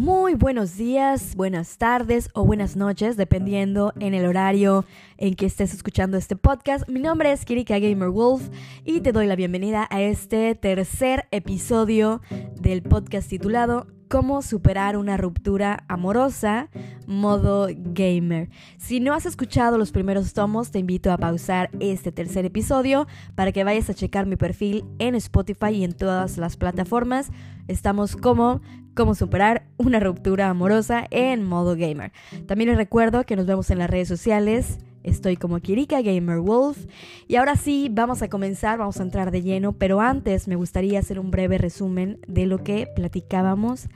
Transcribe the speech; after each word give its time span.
Muy 0.00 0.32
buenos 0.32 0.78
días, 0.78 1.36
buenas 1.36 1.76
tardes 1.76 2.30
o 2.32 2.46
buenas 2.46 2.74
noches, 2.74 3.18
dependiendo 3.18 3.92
en 4.00 4.14
el 4.14 4.24
horario 4.24 4.86
en 5.18 5.34
que 5.34 5.44
estés 5.44 5.74
escuchando 5.74 6.16
este 6.16 6.36
podcast. 6.36 6.88
Mi 6.88 7.00
nombre 7.00 7.30
es 7.32 7.44
Kirika 7.44 7.78
Gamer 7.78 8.08
Wolf 8.08 8.48
y 8.86 9.02
te 9.02 9.12
doy 9.12 9.26
la 9.26 9.36
bienvenida 9.36 9.86
a 9.90 10.00
este 10.00 10.54
tercer 10.54 11.28
episodio 11.32 12.22
del 12.58 12.80
podcast 12.80 13.28
titulado 13.28 13.88
Cómo 14.08 14.40
superar 14.40 14.96
una 14.96 15.18
ruptura 15.18 15.84
amorosa, 15.86 16.70
modo 17.06 17.68
gamer. 17.70 18.48
Si 18.78 19.00
no 19.00 19.12
has 19.12 19.26
escuchado 19.26 19.76
los 19.76 19.92
primeros 19.92 20.32
tomos, 20.32 20.70
te 20.70 20.78
invito 20.78 21.12
a 21.12 21.18
pausar 21.18 21.68
este 21.78 22.10
tercer 22.10 22.46
episodio 22.46 23.06
para 23.34 23.52
que 23.52 23.64
vayas 23.64 23.90
a 23.90 23.94
checar 23.94 24.24
mi 24.24 24.36
perfil 24.36 24.86
en 24.98 25.14
Spotify 25.14 25.72
y 25.72 25.84
en 25.84 25.92
todas 25.92 26.38
las 26.38 26.56
plataformas. 26.56 27.30
Estamos 27.68 28.16
como 28.16 28.62
cómo 28.94 29.14
superar 29.14 29.66
una 29.76 30.00
ruptura 30.00 30.48
amorosa 30.48 31.06
en 31.10 31.42
modo 31.42 31.76
gamer. 31.76 32.12
También 32.46 32.70
les 32.70 32.76
recuerdo 32.76 33.24
que 33.24 33.36
nos 33.36 33.46
vemos 33.46 33.70
en 33.70 33.78
las 33.78 33.90
redes 33.90 34.08
sociales. 34.08 34.78
Estoy 35.02 35.36
como 35.36 35.60
Kirika 35.60 36.02
Gamer 36.02 36.40
Wolf. 36.40 36.86
Y 37.26 37.36
ahora 37.36 37.56
sí, 37.56 37.88
vamos 37.90 38.22
a 38.22 38.28
comenzar, 38.28 38.78
vamos 38.78 39.00
a 39.00 39.02
entrar 39.02 39.30
de 39.30 39.42
lleno, 39.42 39.72
pero 39.72 40.00
antes 40.00 40.46
me 40.48 40.56
gustaría 40.56 40.98
hacer 40.98 41.18
un 41.18 41.30
breve 41.30 41.58
resumen 41.58 42.18
de 42.26 42.46
lo 42.46 42.62
que 42.62 42.86
platicábamos 42.94 43.88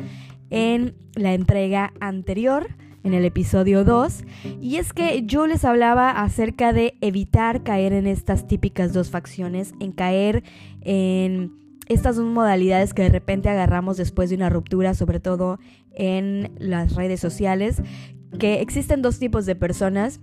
en 0.51 0.95
la 1.15 1.35
entrega 1.35 1.93
anterior, 2.01 2.69
en 3.03 3.13
el 3.13 3.25
episodio 3.27 3.85
2. 3.85 4.25
Y 4.63 4.77
es 4.77 4.93
que 4.93 5.25
yo 5.27 5.47
les 5.47 5.65
hablaba 5.65 6.11
acerca 6.11 6.73
de 6.73 6.97
evitar 7.03 7.63
caer 7.63 7.93
en 7.93 8.07
estas 8.07 8.47
típicas 8.47 8.95
dos 8.95 9.11
facciones, 9.11 9.75
en 9.81 9.93
caer 9.93 10.43
en 10.81 11.64
estas 11.87 12.17
dos 12.17 12.27
modalidades 12.27 12.95
que 12.95 13.03
de 13.03 13.11
repente 13.11 13.49
agarramos 13.49 13.97
después 13.97 14.31
de 14.31 14.37
una 14.37 14.51
ruptura, 14.51 14.95
sobre 14.95 15.21
todo 15.21 15.59
en 15.93 16.53
las 16.59 16.95
redes 16.95 17.21
sociales, 17.21 17.83
que 18.39 18.61
existen 18.61 19.03
dos 19.03 19.19
tipos 19.19 19.47
de 19.47 19.55
personas 19.55 20.21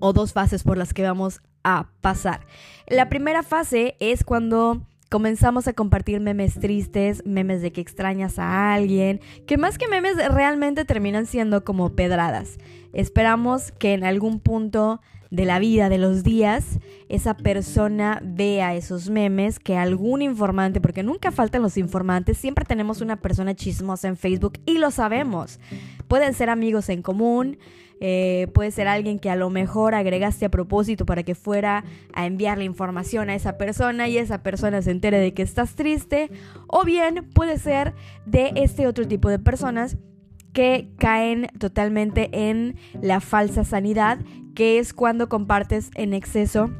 o 0.00 0.12
dos 0.12 0.32
fases 0.32 0.62
por 0.64 0.76
las 0.76 0.92
que 0.92 1.02
vamos 1.02 1.40
a 1.64 1.88
pasar. 2.00 2.46
La 2.86 3.08
primera 3.08 3.42
fase 3.42 3.96
es 4.00 4.24
cuando 4.24 4.86
comenzamos 5.10 5.66
a 5.68 5.72
compartir 5.72 6.20
memes 6.20 6.60
tristes, 6.60 7.22
memes 7.24 7.62
de 7.62 7.72
que 7.72 7.80
extrañas 7.80 8.38
a 8.38 8.74
alguien, 8.74 9.20
que 9.46 9.56
más 9.56 9.78
que 9.78 9.88
memes 9.88 10.16
realmente 10.32 10.84
terminan 10.84 11.26
siendo 11.26 11.64
como 11.64 11.94
pedradas. 11.94 12.58
Esperamos 12.92 13.72
que 13.72 13.94
en 13.94 14.04
algún 14.04 14.40
punto 14.40 15.00
de 15.30 15.44
la 15.44 15.58
vida, 15.58 15.88
de 15.88 15.98
los 15.98 16.22
días, 16.22 16.78
esa 17.08 17.36
persona 17.36 18.20
vea 18.24 18.74
esos 18.74 19.10
memes, 19.10 19.58
que 19.58 19.76
algún 19.76 20.22
informante, 20.22 20.80
porque 20.80 21.02
nunca 21.02 21.30
faltan 21.30 21.62
los 21.62 21.76
informantes, 21.76 22.38
siempre 22.38 22.64
tenemos 22.64 23.00
una 23.00 23.16
persona 23.16 23.54
chismosa 23.54 24.08
en 24.08 24.16
Facebook 24.16 24.54
y 24.66 24.78
lo 24.78 24.90
sabemos. 24.90 25.60
Pueden 26.06 26.34
ser 26.34 26.50
amigos 26.50 26.88
en 26.88 27.02
común, 27.02 27.58
eh, 28.00 28.46
puede 28.54 28.70
ser 28.70 28.86
alguien 28.86 29.18
que 29.18 29.28
a 29.28 29.36
lo 29.36 29.50
mejor 29.50 29.94
agregaste 29.94 30.46
a 30.46 30.50
propósito 30.50 31.04
para 31.04 31.24
que 31.24 31.34
fuera 31.34 31.84
a 32.12 32.26
enviarle 32.26 32.64
información 32.64 33.28
a 33.28 33.34
esa 33.34 33.58
persona 33.58 34.08
y 34.08 34.18
esa 34.18 34.42
persona 34.42 34.82
se 34.82 34.92
entere 34.92 35.18
de 35.18 35.34
que 35.34 35.42
estás 35.42 35.74
triste, 35.74 36.30
o 36.68 36.84
bien 36.84 37.28
puede 37.34 37.58
ser 37.58 37.94
de 38.24 38.52
este 38.54 38.86
otro 38.86 39.06
tipo 39.06 39.28
de 39.28 39.38
personas 39.38 39.96
que 40.52 40.88
caen 40.98 41.48
totalmente 41.58 42.30
en 42.32 42.76
la 43.00 43.20
falsa 43.20 43.64
sanidad, 43.64 44.18
que 44.54 44.78
es 44.78 44.92
cuando 44.92 45.28
compartes 45.28 45.90
en 45.94 46.14
exceso 46.14 46.70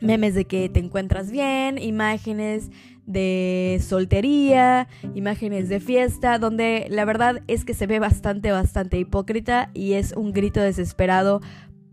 memes 0.00 0.34
de 0.34 0.44
que 0.44 0.68
te 0.68 0.80
encuentras 0.80 1.30
bien, 1.30 1.78
imágenes 1.78 2.70
de 3.06 3.80
soltería, 3.82 4.88
imágenes 5.14 5.68
de 5.68 5.80
fiesta, 5.80 6.38
donde 6.38 6.86
la 6.90 7.04
verdad 7.04 7.42
es 7.48 7.64
que 7.64 7.74
se 7.74 7.86
ve 7.86 7.98
bastante, 7.98 8.50
bastante 8.50 8.98
hipócrita 8.98 9.70
y 9.74 9.94
es 9.94 10.12
un 10.12 10.32
grito 10.32 10.60
desesperado 10.60 11.40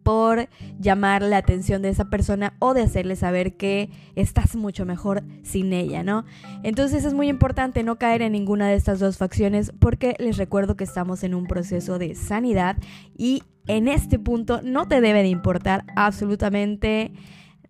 por 0.04 0.50
llamar 0.80 1.22
la 1.22 1.38
atención 1.38 1.82
de 1.82 1.90
esa 1.90 2.10
persona 2.10 2.54
o 2.60 2.74
de 2.74 2.82
hacerle 2.82 3.16
saber 3.16 3.58
que 3.58 3.90
estás 4.16 4.56
mucho 4.56 4.86
mejor 4.86 5.24
sin 5.44 5.74
ella, 5.74 6.04
¿no? 6.04 6.26
Entonces 6.64 7.06
es 7.06 7.14
muy 7.14 7.28
importante 7.30 7.84
no 7.84 7.98
caer 7.98 8.22
en 8.22 8.34
ninguna 8.34 8.68
de 8.68 8.76
estas 8.76 9.00
dos 9.00 9.18
facciones 9.18 9.72
porque 9.80 10.16
les 10.20 10.38
recuerdo 10.38 10.76
que 10.76 10.84
estamos 10.84 11.24
en 11.24 11.36
un 11.36 11.46
proceso 11.46 12.00
de 12.00 12.16
sanidad 12.16 12.78
y 13.18 13.44
en 13.68 13.88
este 13.88 14.20
punto 14.20 14.62
no 14.64 14.88
te 14.88 15.02
debe 15.02 15.22
de 15.22 15.30
importar 15.30 15.86
absolutamente 15.96 17.12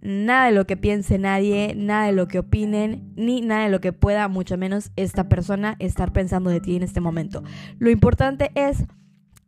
nada 0.02 0.48
de 0.48 0.52
lo 0.52 0.66
que 0.66 0.78
piense 0.78 1.20
nadie, 1.20 1.74
nada 1.76 2.08
de 2.08 2.12
lo 2.12 2.28
que 2.28 2.40
opinen, 2.40 3.14
ni 3.16 3.42
nada 3.42 3.66
de 3.66 3.70
lo 3.70 3.82
que 3.82 3.94
pueda, 3.94 4.28
mucho 4.28 4.58
menos 4.58 4.92
esta 4.96 5.30
persona 5.30 5.76
estar 5.80 6.12
pensando 6.12 6.50
de 6.50 6.60
ti 6.60 6.76
en 6.76 6.84
este 6.84 7.02
momento. 7.02 7.44
Lo 7.78 7.90
importante 7.90 8.52
es 8.56 8.86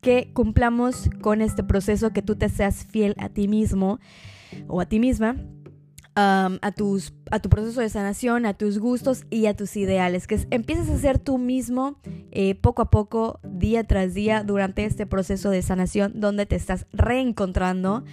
que 0.03 0.29
cumplamos 0.33 1.09
con 1.21 1.41
este 1.41 1.63
proceso, 1.63 2.11
que 2.11 2.21
tú 2.21 2.35
te 2.35 2.49
seas 2.49 2.85
fiel 2.85 3.15
a 3.17 3.29
ti 3.29 3.47
mismo 3.47 3.99
o 4.67 4.81
a 4.81 4.85
ti 4.85 4.99
misma. 4.99 5.37
a, 6.15 6.71
tus, 6.75 7.15
a 7.31 7.39
tu 7.39 7.49
proceso 7.49 7.81
de 7.81 7.89
sanación, 7.89 8.45
a 8.45 8.53
tus 8.53 8.77
gustos 8.77 9.25
y 9.31 9.47
a 9.47 9.55
tus 9.55 9.75
ideales, 9.75 10.27
que 10.27 10.45
empieces 10.51 10.87
a 10.89 10.99
ser 10.99 11.17
tú 11.17 11.39
mismo 11.39 11.99
eh, 12.29 12.53
poco 12.53 12.83
a 12.83 12.91
poco, 12.91 13.39
día 13.43 13.83
tras 13.83 14.13
día, 14.13 14.43
durante 14.43 14.85
este 14.85 15.07
proceso 15.07 15.49
de 15.49 15.63
sanación, 15.63 16.11
donde 16.19 16.45
te 16.45 16.55
estás 16.55 16.85
reencontrando 16.93 18.03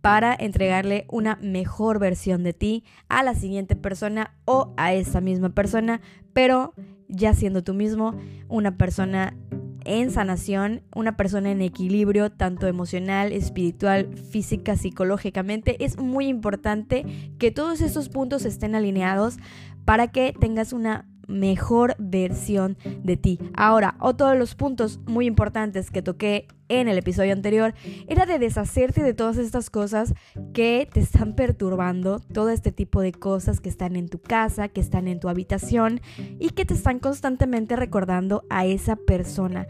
para 0.00 0.32
entregarle 0.38 1.06
una 1.08 1.40
mejor 1.42 1.98
versión 1.98 2.44
de 2.44 2.52
ti 2.52 2.84
a 3.08 3.24
la 3.24 3.34
siguiente 3.34 3.74
persona 3.74 4.36
o 4.44 4.72
a 4.76 4.94
esa 4.94 5.20
misma 5.20 5.50
persona, 5.50 6.00
pero 6.32 6.72
ya 7.08 7.34
siendo 7.34 7.64
tú 7.64 7.74
mismo 7.74 8.14
una 8.48 8.76
persona 8.76 9.36
en 9.84 10.10
sanación, 10.10 10.82
una 10.94 11.16
persona 11.16 11.50
en 11.50 11.62
equilibrio, 11.62 12.30
tanto 12.30 12.66
emocional, 12.66 13.32
espiritual, 13.32 14.14
física, 14.14 14.76
psicológicamente. 14.76 15.84
Es 15.84 15.98
muy 15.98 16.26
importante 16.28 17.04
que 17.38 17.50
todos 17.50 17.80
estos 17.80 18.08
puntos 18.08 18.44
estén 18.44 18.74
alineados 18.74 19.36
para 19.84 20.08
que 20.08 20.34
tengas 20.38 20.72
una 20.72 21.09
mejor 21.30 21.94
versión 21.98 22.76
de 23.02 23.16
ti. 23.16 23.38
Ahora, 23.54 23.96
otro 24.00 24.28
de 24.28 24.36
los 24.36 24.54
puntos 24.54 25.00
muy 25.06 25.26
importantes 25.26 25.90
que 25.90 26.02
toqué 26.02 26.48
en 26.68 26.88
el 26.88 26.96
episodio 26.98 27.32
anterior 27.32 27.74
era 28.06 28.26
de 28.26 28.38
deshacerte 28.38 29.02
de 29.02 29.12
todas 29.12 29.38
estas 29.38 29.70
cosas 29.70 30.14
que 30.54 30.88
te 30.92 31.00
están 31.00 31.34
perturbando, 31.34 32.20
todo 32.20 32.50
este 32.50 32.72
tipo 32.72 33.00
de 33.00 33.12
cosas 33.12 33.60
que 33.60 33.68
están 33.68 33.96
en 33.96 34.08
tu 34.08 34.20
casa, 34.20 34.68
que 34.68 34.80
están 34.80 35.08
en 35.08 35.18
tu 35.20 35.28
habitación 35.28 36.00
y 36.38 36.50
que 36.50 36.64
te 36.64 36.74
están 36.74 37.00
constantemente 37.00 37.76
recordando 37.76 38.44
a 38.50 38.66
esa 38.66 38.96
persona. 38.96 39.66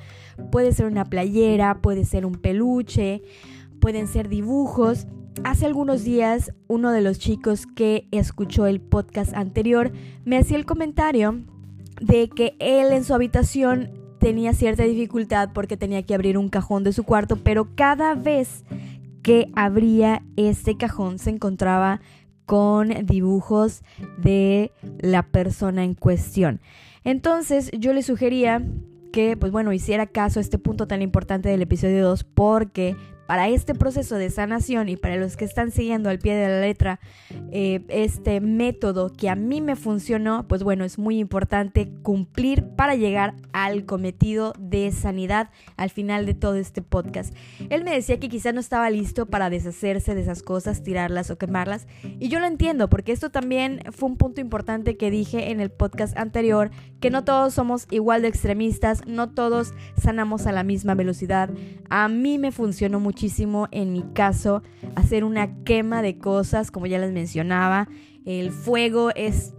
Puede 0.53 0.73
ser 0.73 0.87
una 0.87 1.07
playera, 1.07 1.81
puede 1.81 2.05
ser 2.05 2.27
un 2.27 2.35
peluche, 2.35 3.23
pueden 3.81 4.07
ser 4.07 4.29
dibujos. 4.29 5.07
Hace 5.45 5.67
algunos 5.67 6.05
días 6.05 6.53
uno 6.67 6.91
de 6.91 7.01
los 7.01 7.19
chicos 7.19 7.67
que 7.67 8.09
escuchó 8.11 8.67
el 8.67 8.81
podcast 8.81 9.33
anterior 9.35 9.93
me 10.25 10.37
hacía 10.37 10.59
el 10.59 10.67
comentario 10.67 11.45
de 12.01 12.29
que 12.29 12.57
él 12.59 12.93
en 12.93 13.05
su 13.05 13.15
habitación 13.15 13.91
tenía 14.19 14.53
cierta 14.53 14.83
dificultad 14.83 15.51
porque 15.55 15.77
tenía 15.77 16.03
que 16.03 16.15
abrir 16.15 16.37
un 16.37 16.51
cajón 16.51 16.85
de 16.85 16.93
su 16.93 17.05
cuarto, 17.05 17.37
pero 17.37 17.75
cada 17.75 18.15
vez 18.15 18.65
que 19.23 19.51
abría 19.55 20.23
este 20.37 20.77
cajón 20.77 21.19
se 21.19 21.31
encontraba 21.31 22.01
con 22.45 22.89
dibujos 23.07 23.83
de 24.19 24.73
la 25.01 25.23
persona 25.23 25.85
en 25.85 25.95
cuestión. 25.95 26.61
Entonces 27.05 27.71
yo 27.79 27.93
le 27.93 28.03
sugería 28.03 28.63
que, 29.13 29.37
pues 29.37 29.53
bueno, 29.53 29.73
hiciera 29.73 30.07
caso 30.07 30.39
a 30.39 30.43
este 30.43 30.59
punto 30.59 30.87
tan 30.87 31.03
importante 31.03 31.49
del 31.49 31.63
episodio 31.63 32.05
2 32.05 32.25
porque 32.25 32.97
para 33.31 33.49
este 33.49 33.77
proceso 33.77 34.17
de 34.17 34.29
sanación 34.29 34.89
y 34.89 34.97
para 34.97 35.15
los 35.15 35.37
que 35.37 35.45
están 35.45 35.71
siguiendo 35.71 36.11
al 36.11 36.19
pie 36.19 36.35
de 36.35 36.49
la 36.49 36.61
letra 36.61 36.99
eh, 37.53 37.85
este 37.87 38.41
método 38.41 39.13
que 39.13 39.29
a 39.29 39.37
mí 39.37 39.61
me 39.61 39.77
funcionó, 39.77 40.49
pues 40.49 40.65
bueno, 40.65 40.85
es 40.85 40.99
muy 40.99 41.21
importante 41.21 41.93
cumplir 42.03 42.65
para 42.71 42.97
llegar 42.97 43.37
al 43.53 43.85
cometido 43.87 44.53
de 44.59 44.91
sanidad 44.91 45.51
al 45.77 45.91
final 45.91 46.27
de 46.27 46.35
todo 46.35 46.57
este 46.57 46.83
podcast. 46.83 47.33
Él 47.69 47.85
me 47.85 47.93
decía 47.93 48.19
que 48.19 48.29
quizá 48.29 48.51
no 48.51 48.59
estaba 48.59 48.91
listo 48.91 49.27
para 49.27 49.49
deshacerse 49.49 50.17
de 50.17 50.23
esas 50.23 50.43
cosas, 50.43 50.83
tirarlas 50.83 51.31
o 51.31 51.39
quemarlas, 51.39 51.87
y 52.03 52.31
yo 52.31 52.41
lo 52.41 52.47
entiendo 52.47 52.91
porque 52.91 53.13
esto 53.13 53.31
también 53.31 53.85
fue 53.93 54.09
un 54.09 54.17
punto 54.17 54.41
importante 54.41 54.97
que 54.97 55.09
dije 55.09 55.53
en 55.53 55.61
el 55.61 55.71
podcast 55.71 56.19
anterior, 56.19 56.73
que 56.99 57.11
no 57.11 57.23
todos 57.23 57.55
somos 57.55 57.87
igual 57.93 58.23
de 58.23 58.29
extremistas, 58.29 59.07
no 59.07 59.31
todos 59.31 59.73
sanamos 59.97 60.49
a 60.49 60.53
la 60.53 60.65
misma 60.65 60.97
velocidad. 60.97 61.49
A 61.91 62.09
mí 62.09 62.37
me 62.37 62.51
funcionó 62.51 62.99
mucho 62.99 63.20
muchísimo 63.21 63.69
en 63.71 63.93
mi 63.93 64.03
caso 64.15 64.63
hacer 64.97 65.25
una 65.25 65.63
quema 65.65 66.01
de 66.01 66.17
cosas, 66.17 66.71
como 66.71 66.87
ya 66.87 66.99
les 66.99 67.13
mencionaba. 67.13 67.87
El 68.25 68.51
fuego 68.51 69.11
es 69.15 69.53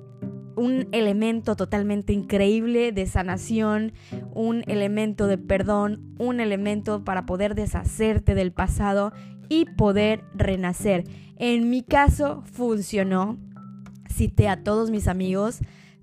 un 0.55 0.87
elemento 0.91 1.55
totalmente 1.55 2.11
increíble 2.11 2.91
de 2.91 3.05
sanación, 3.05 3.93
un 4.33 4.63
elemento 4.65 5.27
de 5.27 5.37
perdón, 5.37 6.15
un 6.17 6.39
elemento 6.39 7.03
para 7.03 7.27
poder 7.27 7.53
deshacerte 7.53 8.33
del 8.33 8.51
pasado 8.51 9.13
y 9.47 9.65
poder 9.65 10.23
renacer. 10.33 11.03
En 11.37 11.69
mi 11.69 11.83
caso 11.83 12.41
funcionó. 12.51 13.37
Cité 14.09 14.49
a 14.49 14.63
todos 14.63 14.89
mis 14.89 15.07
amigos, 15.07 15.59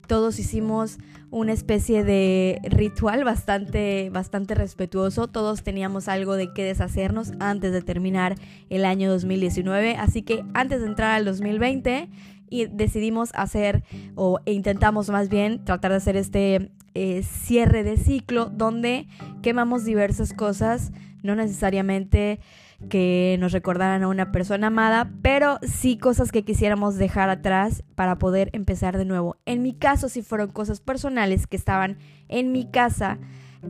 todos 0.08 0.40
hicimos 0.40 0.98
una 1.30 1.52
especie 1.52 2.02
de 2.02 2.60
ritual 2.64 3.22
bastante, 3.22 4.10
bastante 4.10 4.54
respetuoso. 4.54 5.28
Todos 5.28 5.62
teníamos 5.62 6.08
algo 6.08 6.34
de 6.34 6.52
qué 6.52 6.64
deshacernos 6.64 7.32
antes 7.38 7.72
de 7.72 7.82
terminar 7.82 8.34
el 8.70 8.84
año 8.84 9.10
2019. 9.10 9.96
Así 9.96 10.22
que 10.22 10.44
antes 10.54 10.80
de 10.80 10.86
entrar 10.86 11.12
al 11.12 11.24
2020 11.24 12.08
y 12.50 12.66
decidimos 12.66 13.30
hacer 13.34 13.84
o 14.16 14.40
e 14.46 14.52
intentamos 14.52 15.10
más 15.10 15.28
bien 15.28 15.64
tratar 15.64 15.90
de 15.90 15.98
hacer 15.98 16.16
este 16.16 16.72
eh, 16.94 17.22
cierre 17.22 17.84
de 17.84 17.98
ciclo 17.98 18.46
donde 18.46 19.06
quemamos 19.42 19.84
diversas 19.84 20.32
cosas, 20.32 20.92
no 21.22 21.36
necesariamente 21.36 22.40
que 22.88 23.36
nos 23.40 23.52
recordaran 23.52 24.02
a 24.02 24.08
una 24.08 24.30
persona 24.30 24.68
amada, 24.68 25.10
pero 25.20 25.58
sí 25.62 25.98
cosas 25.98 26.30
que 26.30 26.44
quisiéramos 26.44 26.96
dejar 26.96 27.28
atrás 27.28 27.82
para 27.94 28.18
poder 28.18 28.50
empezar 28.52 28.96
de 28.96 29.04
nuevo. 29.04 29.36
En 29.46 29.62
mi 29.62 29.74
caso 29.74 30.08
sí 30.08 30.22
fueron 30.22 30.52
cosas 30.52 30.80
personales 30.80 31.46
que 31.46 31.56
estaban 31.56 31.98
en 32.28 32.52
mi 32.52 32.70
casa, 32.70 33.18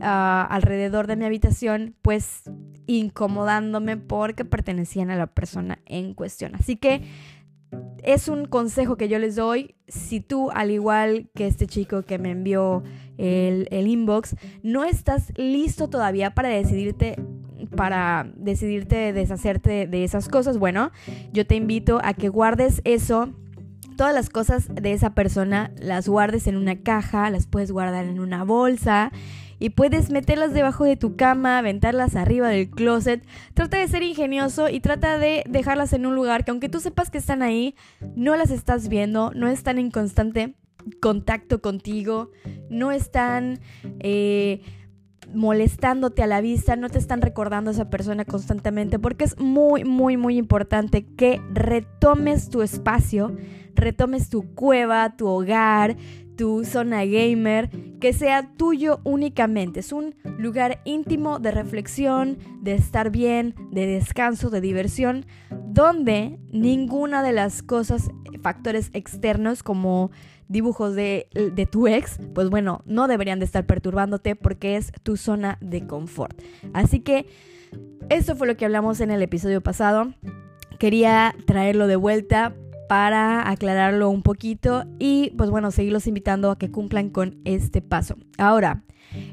ah, 0.01 0.47
alrededor 0.49 1.07
de 1.07 1.15
mi 1.15 1.25
habitación, 1.25 1.95
pues 2.01 2.43
incomodándome 2.85 3.97
porque 3.97 4.45
pertenecían 4.45 5.09
a 5.09 5.15
la 5.15 5.27
persona 5.27 5.79
en 5.85 6.13
cuestión. 6.13 6.55
Así 6.55 6.75
que 6.75 7.01
es 8.03 8.27
un 8.27 8.45
consejo 8.45 8.95
que 8.95 9.09
yo 9.09 9.17
les 9.19 9.35
doy. 9.35 9.75
Si 9.87 10.21
tú, 10.21 10.51
al 10.51 10.71
igual 10.71 11.29
que 11.35 11.47
este 11.47 11.67
chico 11.67 12.03
que 12.03 12.19
me 12.19 12.31
envió 12.31 12.83
el, 13.17 13.67
el 13.71 13.87
inbox, 13.87 14.35
no 14.63 14.85
estás 14.85 15.33
listo 15.35 15.89
todavía 15.89 16.33
para 16.33 16.49
decidirte 16.49 17.15
para 17.75 18.31
decidirte 18.35 19.13
deshacerte 19.13 19.87
de 19.87 20.03
esas 20.03 20.27
cosas, 20.27 20.57
bueno, 20.57 20.91
yo 21.31 21.45
te 21.45 21.55
invito 21.55 21.99
a 22.03 22.13
que 22.13 22.29
guardes 22.29 22.81
eso 22.83 23.33
todas 23.99 24.13
las 24.13 24.29
cosas 24.29 24.73
de 24.73 24.93
esa 24.93 25.13
persona 25.13 25.73
las 25.77 26.07
guardes 26.07 26.47
en 26.47 26.55
una 26.55 26.77
caja, 26.77 27.29
las 27.29 27.47
puedes 27.47 27.69
guardar 27.69 28.05
en 28.05 28.21
una 28.21 28.45
bolsa 28.45 29.11
y 29.59 29.71
puedes 29.71 30.09
meterlas 30.09 30.53
debajo 30.53 30.85
de 30.85 30.95
tu 30.95 31.17
cama, 31.17 31.57
aventarlas 31.57 32.15
arriba 32.15 32.47
del 32.47 32.69
closet. 32.69 33.25
Trata 33.53 33.77
de 33.77 33.87
ser 33.89 34.03
ingenioso 34.03 34.69
y 34.69 34.79
trata 34.79 35.17
de 35.17 35.43
dejarlas 35.49 35.91
en 35.91 36.05
un 36.05 36.15
lugar 36.15 36.45
que 36.45 36.51
aunque 36.51 36.69
tú 36.69 36.79
sepas 36.79 37.09
que 37.09 37.17
están 37.17 37.41
ahí, 37.41 37.75
no 38.15 38.37
las 38.37 38.51
estás 38.51 38.87
viendo, 38.87 39.31
no 39.35 39.49
están 39.49 39.77
en 39.77 39.91
constante 39.91 40.55
contacto 41.01 41.61
contigo, 41.61 42.31
no 42.69 42.91
están... 42.91 43.59
Eh, 43.99 44.61
molestándote 45.33 46.23
a 46.23 46.27
la 46.27 46.41
vista, 46.41 46.75
no 46.75 46.89
te 46.89 46.97
están 46.97 47.21
recordando 47.21 47.69
a 47.69 47.73
esa 47.73 47.89
persona 47.89 48.25
constantemente, 48.25 48.99
porque 48.99 49.25
es 49.25 49.39
muy, 49.39 49.83
muy, 49.83 50.17
muy 50.17 50.37
importante 50.37 51.05
que 51.05 51.41
retomes 51.53 52.49
tu 52.49 52.61
espacio, 52.61 53.35
retomes 53.75 54.29
tu 54.29 54.53
cueva, 54.53 55.15
tu 55.15 55.27
hogar, 55.27 55.95
tu 56.39 56.63
zona 56.63 57.03
gamer, 57.03 57.69
que 57.99 58.13
sea 58.13 58.53
tuyo 58.55 59.01
únicamente. 59.03 59.81
Es 59.81 59.91
un 59.91 60.15
lugar 60.37 60.81
íntimo 60.85 61.37
de 61.39 61.51
reflexión, 61.51 62.37
de 62.61 62.75
estar 62.75 63.09
bien, 63.09 63.55
de 63.71 63.85
descanso, 63.87 64.49
de 64.49 64.61
diversión, 64.61 65.25
donde 65.67 66.39
ninguna 66.51 67.23
de 67.23 67.33
las 67.33 67.61
cosas, 67.61 68.09
factores 68.41 68.89
externos 68.93 69.63
como 69.63 70.11
dibujos 70.49 70.95
de, 70.95 71.29
tu 71.71 71.87
ex, 71.87 72.19
pues 72.33 72.49
bueno, 72.49 72.81
no 72.85 73.07
deberían 73.07 73.39
de 73.39 73.45
estar 73.45 73.65
perturbándote 73.65 74.35
porque 74.35 74.75
es 74.75 74.91
tu 75.03 75.15
zona 75.15 75.57
de 75.61 75.87
confort. 75.87 76.37
Así 76.73 76.99
que 76.99 77.27
eso 78.09 78.35
fue 78.35 78.47
lo 78.47 78.57
que 78.57 78.65
hablamos 78.65 78.99
en 78.99 79.11
el 79.11 79.21
episodio 79.21 79.61
pasado. 79.61 80.11
Quería 80.79 81.35
traerlo 81.45 81.87
de 81.87 81.95
vuelta 81.95 82.55
para 82.89 83.47
aclararlo 83.49 84.09
un 84.09 84.23
poquito 84.23 84.85
y 84.97 85.31
pues 85.37 85.51
bueno, 85.51 85.69
seguirlos 85.69 86.07
invitando 86.07 86.49
a 86.49 86.57
que 86.57 86.71
cumplan 86.71 87.09
con 87.09 87.39
este 87.45 87.83
paso. 87.83 88.15
Ahora, 88.39 88.83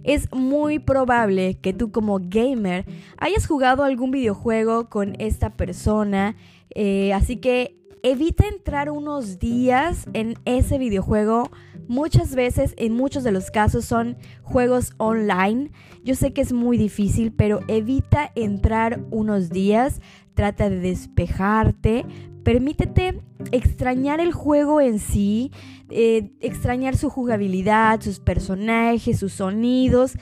es 0.04 0.30
muy 0.32 0.78
probable 0.78 1.54
que 1.54 1.72
tú 1.72 1.90
como 1.90 2.18
gamer 2.20 2.84
hayas 3.16 3.46
jugado 3.46 3.84
algún 3.84 4.10
videojuego 4.10 4.90
con 4.90 5.14
esta 5.18 5.56
persona, 5.56 6.36
eh, 6.74 7.14
así 7.14 7.36
que 7.38 7.76
evita 8.06 8.46
entrar 8.46 8.88
unos 8.88 9.40
días 9.40 10.06
en 10.12 10.36
ese 10.44 10.78
videojuego. 10.78 11.50
Muchas 11.88 12.36
veces, 12.36 12.72
en 12.76 12.92
muchos 12.92 13.24
de 13.24 13.32
los 13.32 13.50
casos, 13.50 13.84
son 13.84 14.16
juegos 14.42 14.92
online. 14.98 15.72
Yo 16.04 16.14
sé 16.14 16.32
que 16.32 16.40
es 16.40 16.52
muy 16.52 16.76
difícil, 16.76 17.32
pero 17.32 17.62
evita 17.66 18.30
entrar 18.36 19.00
unos 19.10 19.50
días. 19.50 20.00
Trata 20.34 20.70
de 20.70 20.78
despejarte. 20.78 22.06
Permítete 22.44 23.22
extrañar 23.50 24.20
el 24.20 24.32
juego 24.32 24.80
en 24.80 25.00
sí, 25.00 25.50
eh, 25.90 26.30
extrañar 26.40 26.96
su 26.96 27.10
jugabilidad, 27.10 28.00
sus 28.02 28.20
personajes, 28.20 29.18
sus 29.18 29.32
sonidos 29.32 30.16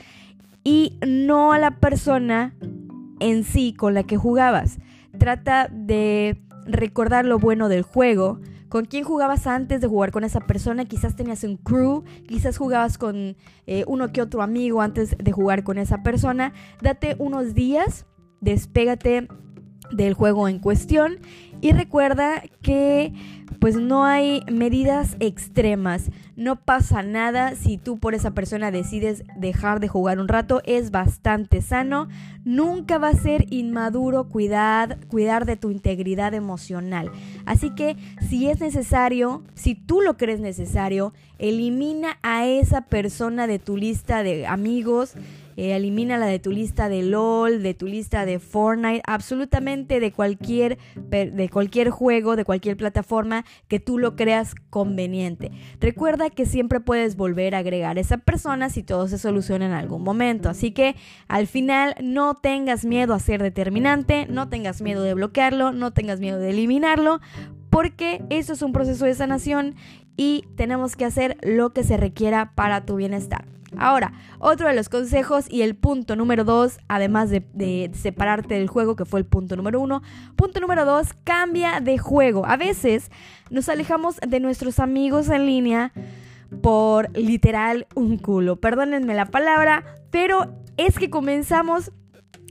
y 0.65 0.97
no 1.07 1.53
a 1.53 1.59
la 1.59 1.81
persona 1.81 2.55
en 3.21 3.45
sí 3.45 3.75
con 3.75 3.93
la 3.93 4.05
que 4.05 4.17
jugabas. 4.17 4.79
Trata 5.19 5.69
de 5.71 6.44
recordar 6.67 7.25
lo 7.25 7.39
bueno 7.39 7.69
del 7.69 7.83
juego, 7.83 8.41
con 8.69 8.87
quién 8.87 9.05
jugabas 9.05 9.47
antes 9.47 9.81
de 9.81 9.87
jugar 9.87 10.11
con 10.11 10.25
esa 10.25 10.41
persona, 10.41 10.85
quizás 10.85 11.15
tenías 11.15 11.45
un 11.45 11.57
crew, 11.57 12.03
quizás 12.27 12.59
jugabas 12.59 12.99
con 12.99 13.37
eh, 13.67 13.85
uno 13.87 14.13
que 14.13 14.21
otro 14.21 14.43
amigo 14.43 14.83
antes 14.83 15.17
de 15.17 15.33
jugar 15.33 15.63
con 15.63 15.79
esa 15.79 16.03
persona, 16.03 16.53
date 16.83 17.15
unos 17.19 17.55
días, 17.55 18.07
despégate 18.41 19.29
del 19.97 20.15
juego 20.15 20.49
en 20.49 20.59
cuestión 20.59 21.19
y 21.61 21.73
recuerda 21.73 22.43
que 22.63 23.13
pues 23.59 23.77
no 23.77 24.05
hay 24.05 24.43
medidas 24.53 25.17
extremas. 25.21 26.11
No 26.37 26.57
pasa 26.57 27.03
nada 27.03 27.55
si 27.55 27.79
tú 27.79 27.99
por 27.99 28.15
esa 28.15 28.33
persona 28.33 28.71
decides 28.71 29.25
dejar 29.37 29.81
de 29.81 29.89
jugar 29.89 30.19
un 30.19 30.29
rato. 30.29 30.61
Es 30.67 30.91
bastante 30.91 31.63
sano. 31.63 32.09
Nunca 32.45 32.99
va 32.99 33.09
a 33.09 33.15
ser 33.15 33.47
inmaduro 33.51 34.29
cuidar, 34.29 34.99
cuidar 35.07 35.47
de 35.47 35.57
tu 35.57 35.71
integridad 35.71 36.35
emocional. 36.35 37.11
Así 37.47 37.71
que 37.71 37.97
si 38.29 38.51
es 38.51 38.61
necesario, 38.61 39.43
si 39.55 39.75
tú 39.75 40.03
lo 40.03 40.19
crees 40.19 40.41
necesario, 40.41 41.15
elimina 41.39 42.19
a 42.23 42.47
esa 42.47 42.83
persona 42.83 43.47
de 43.47 43.59
tu 43.59 43.79
lista 43.79 44.23
de 44.23 44.47
amigos 44.47 45.15
eh, 45.57 45.75
elimínala 45.77 46.27
de 46.27 46.39
tu 46.39 46.51
lista 46.51 46.89
de 46.89 47.03
LOL, 47.03 47.63
de 47.63 47.75
tu 47.75 47.87
lista 47.87 48.25
de 48.25 48.39
Fortnite, 48.39 49.03
absolutamente 49.07 50.01
de 50.01 50.13
cualquier, 50.13 50.79
de 50.97 51.49
cualquier 51.53 51.91
juego, 51.91 52.37
de 52.37 52.45
cualquier 52.45 52.77
plataforma 52.77 53.45
que 53.69 53.81
tú 53.81 53.99
lo 53.99 54.17
creas 54.17 54.55
conveniente. 54.71 55.51
Recuerda 55.81 56.31
que 56.31 56.47
siempre 56.47 56.81
puedes 56.81 57.17
volver 57.17 57.55
a 57.55 57.59
agregar 57.59 57.97
a 57.97 58.01
esa 58.01 58.19
persona 58.19 58.71
si 58.71 58.83
todo 58.83 59.09
se 59.09 59.19
soluciona 59.19 59.67
en 59.67 59.73
algún 59.73 60.03
momento. 60.03 60.49
Así 60.49 60.71
que 60.73 60.97
al 61.29 61.47
final 61.47 61.95
no 62.03 62.35
tengas 62.35 62.85
miedo 62.85 63.15
a 63.15 63.19
ser 63.19 63.43
determinante, 63.43 64.27
no 64.29 64.49
tengas 64.49 64.83
miedo 64.83 65.03
de 65.03 65.15
bloquearlo, 65.15 65.73
no 65.73 65.93
tengas 65.93 66.21
miedo 66.21 66.39
de 66.39 66.51
eliminarlo, 66.51 67.21
porque 67.71 68.25
eso 68.31 68.53
es 68.53 68.63
un 68.63 68.73
proceso 68.73 69.05
de 69.05 69.15
sanación 69.15 69.75
y 70.17 70.45
tenemos 70.57 70.97
que 70.97 71.05
hacer 71.05 71.37
lo 71.43 71.73
que 71.73 71.85
se 71.85 71.97
requiera 71.97 72.53
para 72.55 72.85
tu 72.85 72.97
bienestar. 72.97 73.47
Ahora, 73.79 74.13
otro 74.39 74.69
de 74.69 74.75
los 74.75 74.89
consejos 74.89 75.47
y 75.51 75.63
el 75.63 75.75
punto 75.75 76.17
número 76.17 76.45
dos, 76.45 76.79
además 76.89 77.31
de, 77.31 77.91
separarte 77.95 78.55
del 78.55 78.69
juego, 78.69 78.97
que 78.97 79.05
fue 79.05 79.21
el 79.21 79.27
punto 79.27 79.57
número 79.57 79.81
uno, 79.81 80.03
punto 80.37 80.61
número 80.61 80.85
dos, 80.85 81.15
cambia 81.25 81.81
de 81.81 81.99
juego. 81.99 82.47
A 82.47 82.57
veces 82.57 83.11
nos 83.51 83.69
alejamos 83.69 84.17
de 84.27 84.41
nuestros 84.41 84.79
amigos 84.79 85.29
en 85.29 85.47
línea 85.47 85.93
por 86.63 87.17
literal 87.17 87.87
un 87.95 88.19
culo. 88.19 88.57
Perdónenme 88.57 89.15
la 89.15 89.27
palabra, 89.27 89.85
pero 90.11 90.55
es 90.77 90.99
que 90.99 91.11
comenzamos 91.11 91.93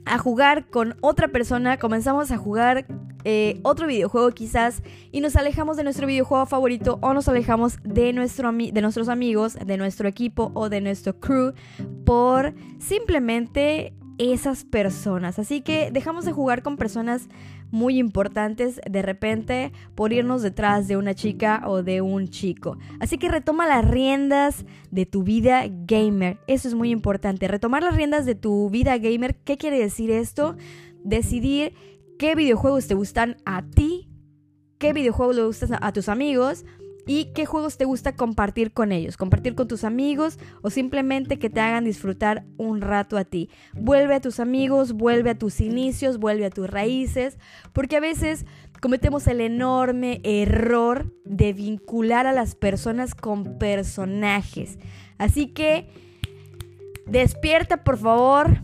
a 0.06 0.18
jugar 0.18 0.66
con 0.68 0.96
otra 1.00 1.28
persona, 1.28 1.78
comenzamos 1.78 2.30
a 2.30 2.36
jugar 2.36 2.86
eh, 3.24 3.58
otro 3.62 3.86
videojuego 3.86 4.30
quizás 4.32 4.82
y 5.10 5.20
nos 5.20 5.36
alejamos 5.36 5.78
de 5.78 5.84
nuestro 5.84 6.06
videojuego 6.06 6.44
favorito 6.44 6.98
o 7.00 7.14
nos 7.14 7.26
alejamos 7.26 7.78
de, 7.82 8.12
nuestro, 8.12 8.52
de 8.52 8.82
nuestros 8.82 9.08
amigos, 9.08 9.54
de 9.54 9.76
nuestro 9.78 10.08
equipo 10.08 10.50
o 10.54 10.68
de 10.68 10.82
nuestro 10.82 11.18
crew 11.18 11.54
por 12.04 12.54
simplemente 12.78 13.94
esas 14.18 14.64
personas. 14.64 15.38
Así 15.38 15.62
que 15.62 15.90
dejamos 15.90 16.24
de 16.24 16.32
jugar 16.32 16.62
con 16.62 16.76
personas 16.76 17.28
muy 17.74 17.98
importantes 17.98 18.80
de 18.88 19.02
repente 19.02 19.72
por 19.96 20.12
irnos 20.12 20.42
detrás 20.42 20.86
de 20.86 20.96
una 20.96 21.12
chica 21.12 21.64
o 21.66 21.82
de 21.82 22.02
un 22.02 22.28
chico. 22.28 22.78
Así 23.00 23.18
que 23.18 23.28
retoma 23.28 23.66
las 23.66 23.84
riendas 23.84 24.64
de 24.92 25.06
tu 25.06 25.24
vida 25.24 25.64
gamer. 25.68 26.38
Eso 26.46 26.68
es 26.68 26.74
muy 26.74 26.92
importante. 26.92 27.48
Retomar 27.48 27.82
las 27.82 27.96
riendas 27.96 28.26
de 28.26 28.36
tu 28.36 28.70
vida 28.70 28.96
gamer. 28.98 29.34
¿Qué 29.34 29.56
quiere 29.56 29.80
decir 29.80 30.12
esto? 30.12 30.54
Decidir 31.02 31.74
qué 32.16 32.36
videojuegos 32.36 32.86
te 32.86 32.94
gustan 32.94 33.38
a 33.44 33.62
ti, 33.62 34.08
qué 34.78 34.92
videojuegos 34.92 35.34
le 35.34 35.42
gustan 35.42 35.76
a 35.80 35.92
tus 35.92 36.08
amigos 36.08 36.64
y 37.06 37.26
qué 37.34 37.46
juegos 37.46 37.76
te 37.76 37.84
gusta 37.84 38.16
compartir 38.16 38.72
con 38.72 38.92
ellos, 38.92 39.16
compartir 39.16 39.54
con 39.54 39.68
tus 39.68 39.84
amigos 39.84 40.38
o 40.62 40.70
simplemente 40.70 41.38
que 41.38 41.50
te 41.50 41.60
hagan 41.60 41.84
disfrutar 41.84 42.44
un 42.56 42.80
rato 42.80 43.16
a 43.16 43.24
ti. 43.24 43.50
Vuelve 43.74 44.14
a 44.14 44.20
tus 44.20 44.40
amigos, 44.40 44.92
vuelve 44.92 45.30
a 45.30 45.38
tus 45.38 45.60
inicios, 45.60 46.18
vuelve 46.18 46.46
a 46.46 46.50
tus 46.50 46.68
raíces, 46.68 47.38
porque 47.72 47.96
a 47.96 48.00
veces 48.00 48.46
cometemos 48.80 49.26
el 49.26 49.40
enorme 49.40 50.20
error 50.24 51.12
de 51.24 51.52
vincular 51.52 52.26
a 52.26 52.32
las 52.32 52.54
personas 52.54 53.14
con 53.14 53.58
personajes. 53.58 54.78
Así 55.18 55.48
que 55.48 55.88
despierta 57.06 57.84
por 57.84 57.98
favor, 57.98 58.58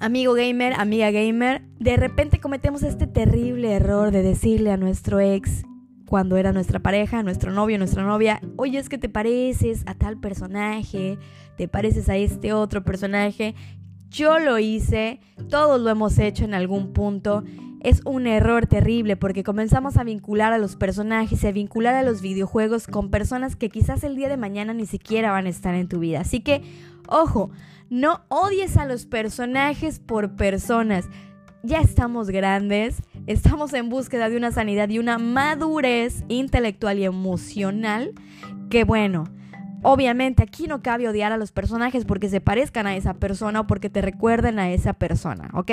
amigo 0.00 0.34
gamer, 0.34 0.74
amiga 0.74 1.10
gamer. 1.10 1.62
De 1.78 1.96
repente 1.96 2.40
cometemos 2.40 2.82
este 2.82 3.06
terrible 3.06 3.72
error 3.72 4.10
de 4.10 4.22
decirle 4.22 4.70
a 4.70 4.76
nuestro 4.76 5.20
ex 5.20 5.64
cuando 6.06 6.36
era 6.36 6.52
nuestra 6.52 6.78
pareja, 6.78 7.22
nuestro 7.22 7.52
novio, 7.52 7.78
nuestra 7.78 8.04
novia, 8.04 8.40
oye, 8.56 8.78
es 8.78 8.88
que 8.88 8.98
te 8.98 9.08
pareces 9.08 9.82
a 9.86 9.94
tal 9.94 10.18
personaje, 10.18 11.18
te 11.56 11.68
pareces 11.68 12.08
a 12.08 12.16
este 12.16 12.52
otro 12.52 12.84
personaje. 12.84 13.54
Yo 14.08 14.38
lo 14.38 14.58
hice, 14.58 15.20
todos 15.50 15.80
lo 15.80 15.90
hemos 15.90 16.18
hecho 16.18 16.44
en 16.44 16.54
algún 16.54 16.92
punto. 16.92 17.42
Es 17.80 18.00
un 18.04 18.26
error 18.26 18.66
terrible 18.66 19.16
porque 19.16 19.42
comenzamos 19.42 19.96
a 19.96 20.04
vincular 20.04 20.52
a 20.52 20.58
los 20.58 20.76
personajes 20.76 21.42
y 21.42 21.46
a 21.46 21.52
vincular 21.52 21.94
a 21.94 22.02
los 22.02 22.22
videojuegos 22.22 22.86
con 22.86 23.10
personas 23.10 23.56
que 23.56 23.68
quizás 23.68 24.04
el 24.04 24.16
día 24.16 24.28
de 24.28 24.36
mañana 24.36 24.72
ni 24.72 24.86
siquiera 24.86 25.32
van 25.32 25.46
a 25.46 25.50
estar 25.50 25.74
en 25.74 25.88
tu 25.88 25.98
vida. 25.98 26.20
Así 26.20 26.40
que, 26.40 26.62
ojo, 27.08 27.50
no 27.90 28.22
odies 28.28 28.76
a 28.76 28.86
los 28.86 29.06
personajes 29.06 29.98
por 29.98 30.36
personas. 30.36 31.08
Ya 31.62 31.80
estamos 31.80 32.30
grandes, 32.30 33.02
estamos 33.26 33.72
en 33.72 33.88
búsqueda 33.88 34.28
de 34.28 34.36
una 34.36 34.52
sanidad 34.52 34.88
y 34.88 34.98
una 34.98 35.18
madurez 35.18 36.24
intelectual 36.28 36.98
y 36.98 37.04
emocional 37.04 38.12
que 38.70 38.84
bueno, 38.84 39.24
Obviamente 39.88 40.42
aquí 40.42 40.66
no 40.66 40.82
cabe 40.82 41.06
odiar 41.08 41.30
a 41.30 41.36
los 41.36 41.52
personajes 41.52 42.04
porque 42.04 42.28
se 42.28 42.40
parezcan 42.40 42.88
a 42.88 42.96
esa 42.96 43.14
persona 43.14 43.60
o 43.60 43.66
porque 43.68 43.88
te 43.88 44.02
recuerden 44.02 44.58
a 44.58 44.70
esa 44.72 44.94
persona, 44.94 45.48
¿ok? 45.52 45.70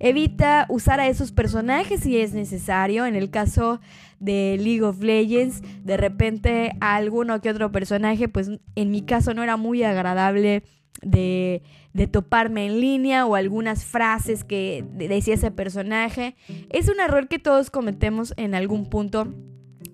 Evita 0.00 0.66
usar 0.68 0.98
a 0.98 1.06
esos 1.06 1.30
personajes 1.30 2.00
si 2.00 2.18
es 2.18 2.32
necesario. 2.32 3.06
En 3.06 3.14
el 3.14 3.30
caso 3.30 3.80
de 4.18 4.56
League 4.58 4.82
of 4.82 5.00
Legends, 5.00 5.62
de 5.84 5.96
repente 5.96 6.72
a 6.80 6.96
alguno 6.96 7.40
que 7.40 7.50
otro 7.50 7.70
personaje, 7.70 8.28
pues 8.28 8.50
en 8.74 8.90
mi 8.90 9.02
caso 9.02 9.32
no 9.32 9.44
era 9.44 9.56
muy 9.56 9.84
agradable 9.84 10.64
de, 11.02 11.62
de, 11.92 12.06
toparme 12.06 12.66
en 12.66 12.80
línea 12.80 13.26
o 13.26 13.34
algunas 13.34 13.84
frases 13.84 14.44
que 14.44 14.84
decía 14.92 15.34
ese 15.34 15.50
personaje. 15.50 16.36
Es 16.70 16.88
un 16.88 17.00
error 17.00 17.28
que 17.28 17.38
todos 17.38 17.70
cometemos 17.70 18.34
en 18.36 18.54
algún 18.54 18.88
punto 18.88 19.32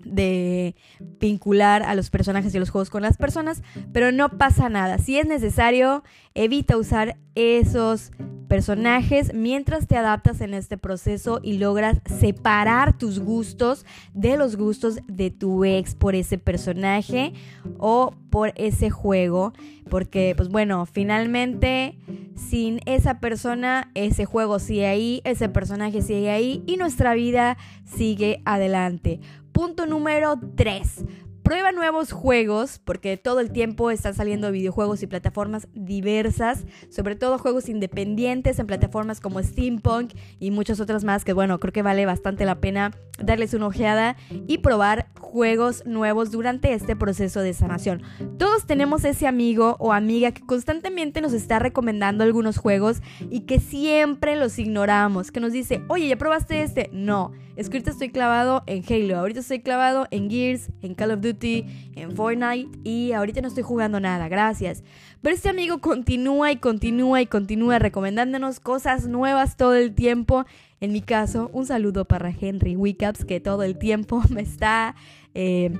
de 0.03 0.75
vincular 1.19 1.83
a 1.83 1.95
los 1.95 2.09
personajes 2.09 2.53
y 2.53 2.59
los 2.59 2.69
juegos 2.69 2.89
con 2.89 3.01
las 3.01 3.17
personas, 3.17 3.63
pero 3.91 4.11
no 4.11 4.37
pasa 4.37 4.69
nada. 4.69 4.97
Si 4.97 5.17
es 5.17 5.25
necesario, 5.25 6.03
evita 6.33 6.77
usar 6.77 7.17
esos 7.35 8.11
personajes 8.53 9.33
mientras 9.33 9.87
te 9.87 9.97
adaptas 9.97 10.39
en 10.41 10.53
este 10.53 10.77
proceso 10.77 11.39
y 11.41 11.57
logras 11.57 12.01
separar 12.05 12.95
tus 12.97 13.19
gustos 13.19 13.83
de 14.13 14.37
los 14.37 14.57
gustos 14.57 14.99
de 15.07 15.31
tu 15.31 15.65
ex 15.65 15.95
por 15.95 16.13
ese 16.13 16.37
personaje 16.37 17.33
o 17.79 18.13
por 18.29 18.53
ese 18.55 18.91
juego. 18.91 19.53
Porque, 19.89 20.33
pues 20.37 20.49
bueno, 20.49 20.85
finalmente 20.85 21.97
sin 22.35 22.79
esa 22.85 23.19
persona, 23.19 23.91
ese 23.95 24.25
juego 24.25 24.59
sigue 24.59 24.85
ahí, 24.85 25.21
ese 25.23 25.49
personaje 25.49 26.01
sigue 26.01 26.29
ahí 26.29 26.63
y 26.67 26.77
nuestra 26.77 27.13
vida 27.15 27.57
sigue 27.85 28.41
adelante. 28.45 29.19
Punto 29.53 29.85
número 29.85 30.39
3. 30.55 31.05
Prueba 31.43 31.71
nuevos 31.71 32.11
juegos, 32.11 32.79
porque 32.83 33.17
todo 33.17 33.39
el 33.39 33.51
tiempo 33.51 33.91
están 33.91 34.15
saliendo 34.15 34.51
videojuegos 34.51 35.03
y 35.03 35.07
plataformas 35.07 35.67
diversas, 35.73 36.65
sobre 36.89 37.15
todo 37.15 37.37
juegos 37.37 37.69
independientes 37.69 38.57
en 38.57 38.65
plataformas 38.65 39.19
como 39.19 39.43
Steampunk 39.43 40.13
y 40.39 40.49
muchas 40.49 40.79
otras 40.79 41.03
más, 41.03 41.23
que 41.23 41.33
bueno, 41.33 41.59
creo 41.59 41.71
que 41.71 41.83
vale 41.83 42.07
bastante 42.07 42.45
la 42.45 42.61
pena 42.61 42.91
darles 43.19 43.53
una 43.53 43.67
ojeada 43.67 44.15
y 44.47 44.59
probar 44.59 45.09
juegos 45.19 45.85
nuevos 45.85 46.31
durante 46.31 46.73
este 46.73 46.95
proceso 46.95 47.41
de 47.41 47.53
sanación. 47.53 48.01
Todos 48.39 48.65
tenemos 48.65 49.03
ese 49.03 49.27
amigo 49.27 49.75
o 49.79 49.93
amiga 49.93 50.31
que 50.31 50.41
constantemente 50.41 51.21
nos 51.21 51.33
está 51.33 51.59
recomendando 51.59 52.23
algunos 52.23 52.57
juegos 52.57 53.01
y 53.29 53.41
que 53.41 53.59
siempre 53.59 54.35
los 54.35 54.57
ignoramos, 54.57 55.31
que 55.31 55.39
nos 55.39 55.51
dice, 55.51 55.83
oye, 55.89 56.07
¿ya 56.07 56.17
probaste 56.17 56.63
este? 56.63 56.89
No, 56.93 57.33
es 57.55 57.69
que 57.69 57.77
ahorita 57.77 57.91
estoy 57.91 58.09
clavado 58.09 58.63
en 58.65 58.83
Halo, 58.87 59.17
ahorita 59.17 59.41
estoy 59.41 59.59
clavado 59.61 60.07
en 60.11 60.29
Gears, 60.29 60.69
en 60.81 60.95
Call 60.95 61.11
of 61.11 61.21
Duty 61.21 61.65
en 61.95 62.15
Fortnite 62.15 62.79
y 62.83 63.11
ahorita 63.11 63.41
no 63.41 63.47
estoy 63.47 63.63
jugando 63.63 63.99
nada, 63.99 64.27
gracias. 64.27 64.83
Pero 65.21 65.35
este 65.35 65.49
amigo 65.49 65.79
continúa 65.79 66.51
y 66.51 66.57
continúa 66.57 67.21
y 67.21 67.27
continúa 67.27 67.79
recomendándonos 67.79 68.59
cosas 68.59 69.07
nuevas 69.07 69.55
todo 69.55 69.75
el 69.75 69.93
tiempo. 69.93 70.45
En 70.81 70.91
mi 70.91 71.01
caso, 71.01 71.49
un 71.53 71.65
saludo 71.65 72.05
para 72.05 72.29
Henry 72.29 72.75
Wickups 72.75 73.23
que 73.23 73.39
todo 73.39 73.63
el 73.63 73.77
tiempo 73.77 74.21
me 74.29 74.41
está... 74.41 74.95
Eh, 75.33 75.71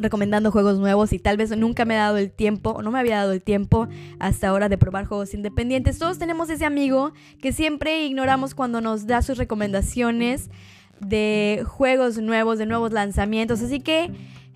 recomendando 0.00 0.52
juegos 0.52 0.78
nuevos 0.78 1.12
y 1.12 1.18
tal 1.18 1.36
vez 1.36 1.56
nunca 1.56 1.84
me 1.84 1.94
he 1.94 1.98
dado 1.98 2.18
el 2.18 2.30
tiempo 2.30 2.70
o 2.70 2.82
no 2.82 2.90
me 2.90 3.00
había 3.00 3.16
dado 3.16 3.32
el 3.32 3.42
tiempo 3.42 3.88
hasta 4.20 4.48
ahora 4.48 4.68
de 4.68 4.78
probar 4.78 5.06
juegos 5.06 5.34
independientes. 5.34 5.98
Todos 5.98 6.18
tenemos 6.18 6.50
ese 6.50 6.64
amigo 6.64 7.12
que 7.40 7.52
siempre 7.52 8.04
ignoramos 8.04 8.54
cuando 8.54 8.80
nos 8.80 9.06
da 9.06 9.22
sus 9.22 9.38
recomendaciones 9.38 10.50
de 11.00 11.64
juegos 11.66 12.18
nuevos, 12.18 12.58
de 12.58 12.66
nuevos 12.66 12.92
lanzamientos. 12.92 13.60
Así 13.62 13.80
que 13.80 14.10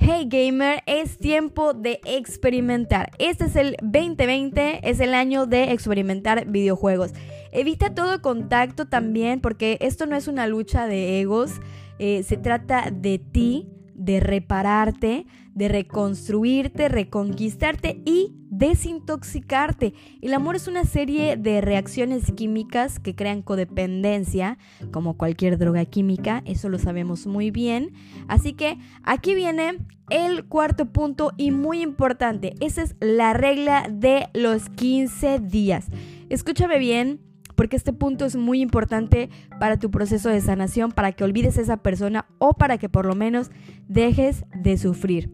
Hey 0.05 0.27
gamer, 0.29 0.83
es 0.87 1.17
tiempo 1.19 1.75
de 1.75 2.01
experimentar. 2.05 3.13
Este 3.21 3.45
es 3.45 3.55
el 3.55 3.77
2020, 3.83 4.81
es 4.91 4.99
el 4.99 5.15
año 5.15 5.47
de 5.47 5.71
experimentar 5.71 6.47
videojuegos. 6.47 7.13
Evita 7.53 7.95
todo 7.95 8.21
contacto 8.21 8.89
también 8.89 9.41
porque 9.41 9.79
esto 9.81 10.07
no 10.07 10.17
es 10.17 10.27
una 10.27 10.49
lucha 10.49 10.89
de 10.89 11.21
egos, 11.21 11.53
eh, 12.01 12.25
se 12.25 12.37
trata 12.37 12.91
de 12.91 13.21
ti, 13.21 13.69
de 13.95 14.19
repararte, 14.19 15.25
de 15.55 15.69
reconstruirte, 15.69 16.89
reconquistarte 16.89 18.03
y 18.05 18.35
desintoxicarte. 18.63 19.93
El 20.21 20.35
amor 20.35 20.55
es 20.55 20.69
una 20.69 20.85
serie 20.85 21.37
de 21.37 21.61
reacciones 21.61 22.31
químicas 22.31 23.01
que 23.01 23.17
crean 23.17 23.43
codependencia, 23.43 24.57
como 24.93 25.17
cualquier 25.17 25.59
droga 25.59 25.85
química, 25.85 26.43
eso 26.47 26.69
lo 26.69 26.79
sabemos 26.79 27.27
muy 27.27 27.51
bien. 27.51 27.93
Así 28.29 28.53
que 28.53 28.79
aquí 29.03 29.35
viene 29.35 29.79
el 30.11 30.45
cuarto 30.45 30.87
punto 30.87 31.33
y 31.37 31.51
muy 31.51 31.83
importante, 31.83 32.55
esa 32.61 32.83
es 32.83 32.95
la 33.01 33.33
regla 33.33 33.89
de 33.91 34.29
los 34.33 34.69
15 34.69 35.41
días. 35.41 35.89
Escúchame 36.29 36.79
bien 36.79 37.21
porque 37.57 37.75
este 37.75 37.93
punto 37.93 38.25
es 38.27 38.37
muy 38.37 38.61
importante 38.61 39.29
para 39.59 39.77
tu 39.81 39.91
proceso 39.91 40.29
de 40.29 40.41
sanación, 40.41 40.93
para 40.93 41.11
que 41.11 41.25
olvides 41.25 41.59
a 41.59 41.63
esa 41.63 41.79
persona 41.79 42.27
o 42.39 42.55
para 42.55 42.79
que 42.79 42.89
por 42.89 43.07
lo 43.07 43.17
menos 43.17 43.51
dejes 43.89 44.45
de 44.55 44.79
sufrir. 44.79 45.33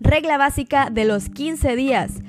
Regla 0.00 0.38
básica 0.38 0.88
de 0.90 1.04
los 1.04 1.28
15 1.28 1.76
días. 1.76 2.22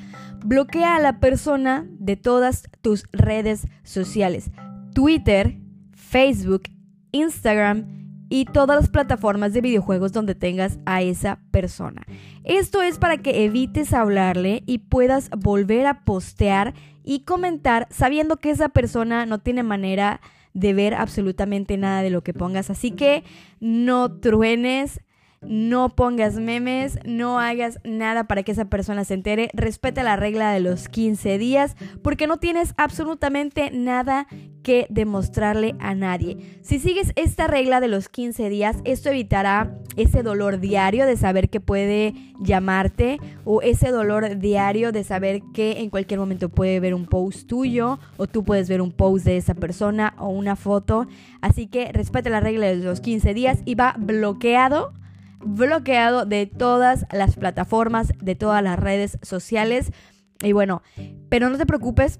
Bloquea 0.45 0.95
a 0.95 0.99
la 0.99 1.19
persona 1.19 1.87
de 1.89 2.15
todas 2.15 2.69
tus 2.81 3.05
redes 3.11 3.67
sociales. 3.83 4.51
Twitter, 4.93 5.57
Facebook, 5.91 6.63
Instagram, 7.11 7.95
y 8.29 8.45
todas 8.45 8.81
las 8.81 8.89
plataformas 8.89 9.53
de 9.53 9.61
videojuegos 9.61 10.11
donde 10.11 10.35
tengas 10.35 10.79
a 10.85 11.01
esa 11.01 11.39
persona. 11.51 12.03
Esto 12.43 12.81
es 12.81 12.97
para 12.97 13.17
que 13.17 13.45
evites 13.45 13.93
hablarle 13.93 14.63
y 14.65 14.79
puedas 14.79 15.29
volver 15.31 15.85
a 15.87 16.03
postear 16.03 16.73
y 17.03 17.21
comentar 17.21 17.87
sabiendo 17.91 18.37
que 18.37 18.49
esa 18.49 18.69
persona 18.69 19.25
no 19.25 19.39
tiene 19.39 19.63
manera 19.63 20.21
de 20.53 20.73
ver 20.73 20.93
absolutamente 20.95 21.77
nada 21.77 22.01
de 22.01 22.09
lo 22.09 22.23
que 22.23 22.33
pongas. 22.33 22.69
Así 22.69 22.91
que 22.91 23.23
no 23.59 24.19
truenes, 24.19 25.01
no 25.47 25.89
pongas 25.89 26.35
memes, 26.35 26.99
no 27.05 27.39
hagas 27.39 27.79
nada 27.83 28.25
para 28.25 28.43
que 28.43 28.51
esa 28.51 28.65
persona 28.65 29.03
se 29.05 29.13
entere, 29.13 29.49
respeta 29.53 30.03
la 30.03 30.15
regla 30.15 30.51
de 30.51 30.59
los 30.59 30.89
15 30.89 31.37
días 31.37 31.75
porque 32.01 32.27
no 32.27 32.37
tienes 32.37 32.73
absolutamente 32.77 33.71
nada 33.71 34.27
que 34.63 34.87
demostrarle 34.89 35.75
a 35.79 35.93
nadie. 35.93 36.59
Si 36.61 36.79
sigues 36.79 37.11
esta 37.15 37.45
regla 37.45 37.79
de 37.79 37.87
los 37.87 38.09
15 38.09 38.49
días, 38.49 38.77
esto 38.83 39.09
evitará 39.09 39.77
ese 39.95 40.23
dolor 40.23 40.59
diario 40.59 41.05
de 41.05 41.17
saber 41.17 41.49
que 41.49 41.59
puede 41.59 42.15
llamarte 42.39 43.19
o 43.43 43.61
ese 43.61 43.91
dolor 43.91 44.39
diario 44.39 44.91
de 44.91 45.03
saber 45.03 45.41
que 45.53 45.81
en 45.81 45.91
cualquier 45.91 46.19
momento 46.19 46.49
puede 46.49 46.79
ver 46.79 46.95
un 46.95 47.05
post 47.05 47.47
tuyo 47.47 47.99
o 48.17 48.25
tú 48.25 48.43
puedes 48.43 48.67
ver 48.67 48.81
un 48.81 48.91
post 48.91 49.25
de 49.25 49.37
esa 49.37 49.53
persona 49.53 50.15
o 50.17 50.29
una 50.29 50.55
foto. 50.55 51.07
Así 51.41 51.67
que 51.67 51.91
respeta 51.91 52.31
la 52.31 52.39
regla 52.39 52.65
de 52.65 52.77
los 52.77 53.01
15 53.01 53.35
días 53.35 53.59
y 53.65 53.75
va 53.75 53.95
bloqueado 53.99 54.93
bloqueado 55.39 56.25
de 56.25 56.45
todas 56.45 57.05
las 57.11 57.35
plataformas, 57.35 58.13
de 58.21 58.35
todas 58.35 58.63
las 58.63 58.79
redes 58.79 59.17
sociales. 59.21 59.91
Y 60.43 60.51
bueno, 60.51 60.81
pero 61.29 61.49
no 61.49 61.57
te 61.57 61.65
preocupes 61.65 62.19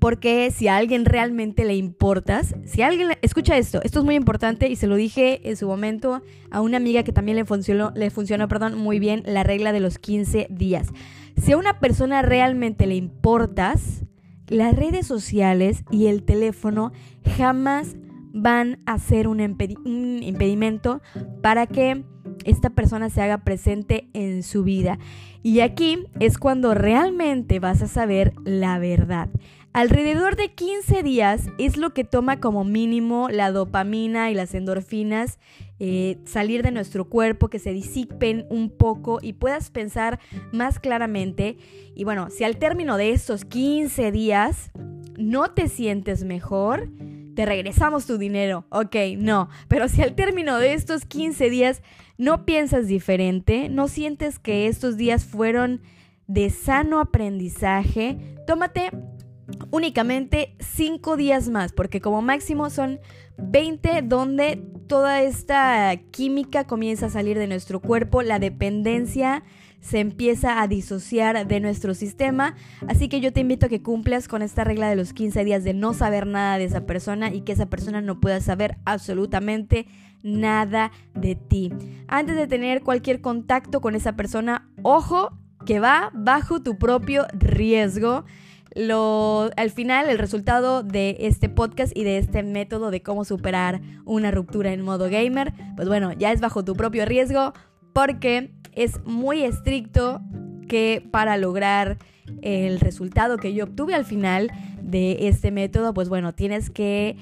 porque 0.00 0.50
si 0.50 0.68
a 0.68 0.76
alguien 0.76 1.04
realmente 1.04 1.64
le 1.64 1.74
importas, 1.74 2.54
si 2.64 2.82
alguien, 2.82 3.10
escucha 3.22 3.56
esto, 3.56 3.80
esto 3.82 4.00
es 4.00 4.04
muy 4.04 4.14
importante 4.14 4.68
y 4.68 4.76
se 4.76 4.86
lo 4.86 4.96
dije 4.96 5.48
en 5.48 5.56
su 5.56 5.66
momento 5.66 6.22
a 6.50 6.60
una 6.60 6.76
amiga 6.76 7.02
que 7.02 7.12
también 7.12 7.36
le 7.36 7.44
funcionó, 7.44 7.92
le 7.94 8.10
funcionó, 8.10 8.48
perdón, 8.48 8.76
muy 8.78 8.98
bien 8.98 9.22
la 9.26 9.42
regla 9.42 9.72
de 9.72 9.80
los 9.80 9.98
15 9.98 10.48
días. 10.50 10.88
Si 11.36 11.52
a 11.52 11.56
una 11.56 11.80
persona 11.80 12.22
realmente 12.22 12.86
le 12.86 12.96
importas, 12.96 14.04
las 14.46 14.74
redes 14.74 15.06
sociales 15.06 15.84
y 15.90 16.06
el 16.06 16.22
teléfono 16.22 16.92
jamás 17.36 17.96
van 18.32 18.80
a 18.86 18.98
ser 18.98 19.28
un, 19.28 19.40
un 19.40 20.22
impedimento 20.22 21.00
para 21.42 21.66
que 21.66 22.04
esta 22.48 22.70
persona 22.70 23.10
se 23.10 23.22
haga 23.22 23.38
presente 23.38 24.08
en 24.12 24.42
su 24.42 24.64
vida. 24.64 24.98
Y 25.42 25.60
aquí 25.60 26.06
es 26.20 26.38
cuando 26.38 26.74
realmente 26.74 27.60
vas 27.60 27.82
a 27.82 27.88
saber 27.88 28.32
la 28.44 28.78
verdad. 28.78 29.28
Alrededor 29.72 30.34
de 30.36 30.52
15 30.54 31.02
días 31.02 31.46
es 31.58 31.76
lo 31.76 31.94
que 31.94 32.02
toma 32.02 32.40
como 32.40 32.64
mínimo 32.64 33.28
la 33.30 33.52
dopamina 33.52 34.30
y 34.30 34.34
las 34.34 34.54
endorfinas 34.54 35.38
eh, 35.78 36.18
salir 36.24 36.64
de 36.64 36.72
nuestro 36.72 37.04
cuerpo, 37.04 37.48
que 37.48 37.60
se 37.60 37.72
disipen 37.72 38.46
un 38.50 38.70
poco 38.70 39.20
y 39.22 39.34
puedas 39.34 39.70
pensar 39.70 40.18
más 40.52 40.80
claramente. 40.80 41.58
Y 41.94 42.02
bueno, 42.02 42.30
si 42.30 42.42
al 42.42 42.56
término 42.56 42.96
de 42.96 43.12
estos 43.12 43.44
15 43.44 44.10
días 44.10 44.72
no 45.16 45.52
te 45.52 45.68
sientes 45.68 46.24
mejor, 46.24 46.88
te 47.38 47.46
regresamos 47.46 48.04
tu 48.04 48.18
dinero. 48.18 48.64
Ok, 48.68 48.96
no. 49.16 49.48
Pero 49.68 49.88
si 49.88 50.02
al 50.02 50.16
término 50.16 50.58
de 50.58 50.72
estos 50.72 51.04
15 51.04 51.48
días 51.50 51.82
no 52.16 52.44
piensas 52.44 52.88
diferente, 52.88 53.68
no 53.68 53.86
sientes 53.86 54.40
que 54.40 54.66
estos 54.66 54.96
días 54.96 55.24
fueron 55.24 55.80
de 56.26 56.50
sano 56.50 56.98
aprendizaje, 56.98 58.18
tómate 58.44 58.90
únicamente 59.70 60.56
5 60.58 61.16
días 61.16 61.48
más, 61.48 61.72
porque 61.72 62.00
como 62.00 62.22
máximo 62.22 62.70
son 62.70 62.98
20 63.36 64.02
donde 64.02 64.60
toda 64.88 65.22
esta 65.22 65.96
química 66.10 66.64
comienza 66.64 67.06
a 67.06 67.10
salir 67.10 67.38
de 67.38 67.46
nuestro 67.46 67.78
cuerpo, 67.78 68.22
la 68.22 68.40
dependencia 68.40 69.44
se 69.80 70.00
empieza 70.00 70.60
a 70.60 70.68
disociar 70.68 71.46
de 71.46 71.60
nuestro 71.60 71.94
sistema. 71.94 72.54
Así 72.88 73.08
que 73.08 73.20
yo 73.20 73.32
te 73.32 73.40
invito 73.40 73.66
a 73.66 73.68
que 73.68 73.82
cumplas 73.82 74.28
con 74.28 74.42
esta 74.42 74.64
regla 74.64 74.88
de 74.88 74.96
los 74.96 75.12
15 75.12 75.44
días 75.44 75.64
de 75.64 75.74
no 75.74 75.94
saber 75.94 76.26
nada 76.26 76.58
de 76.58 76.64
esa 76.64 76.86
persona 76.86 77.32
y 77.32 77.42
que 77.42 77.52
esa 77.52 77.66
persona 77.66 78.00
no 78.00 78.20
pueda 78.20 78.40
saber 78.40 78.78
absolutamente 78.84 79.86
nada 80.22 80.90
de 81.14 81.36
ti. 81.36 81.72
Antes 82.08 82.36
de 82.36 82.46
tener 82.46 82.82
cualquier 82.82 83.20
contacto 83.20 83.80
con 83.80 83.94
esa 83.94 84.14
persona, 84.14 84.68
ojo 84.82 85.30
que 85.64 85.80
va 85.80 86.10
bajo 86.14 86.62
tu 86.62 86.78
propio 86.78 87.26
riesgo 87.32 88.24
al 88.76 89.70
final 89.70 90.08
el 90.08 90.18
resultado 90.18 90.82
de 90.82 91.16
este 91.20 91.48
podcast 91.48 91.96
y 91.96 92.04
de 92.04 92.18
este 92.18 92.42
método 92.42 92.90
de 92.90 93.02
cómo 93.02 93.24
superar 93.24 93.80
una 94.04 94.30
ruptura 94.30 94.72
en 94.72 94.82
modo 94.82 95.08
gamer, 95.10 95.52
pues 95.76 95.88
bueno, 95.88 96.12
ya 96.12 96.32
es 96.32 96.40
bajo 96.40 96.64
tu 96.64 96.74
propio 96.74 97.04
riesgo 97.04 97.54
porque 97.92 98.52
es 98.78 99.04
muy 99.04 99.42
estricto 99.42 100.20
que 100.68 101.06
para 101.10 101.36
lograr 101.36 101.98
el 102.42 102.78
resultado 102.78 103.36
que 103.36 103.52
yo 103.52 103.64
obtuve 103.64 103.94
al 103.94 104.04
final 104.04 104.52
de 104.80 105.28
este 105.28 105.50
método, 105.50 105.92
pues 105.92 106.08
bueno, 106.08 106.32
tienes 106.32 106.70
que 106.70 107.16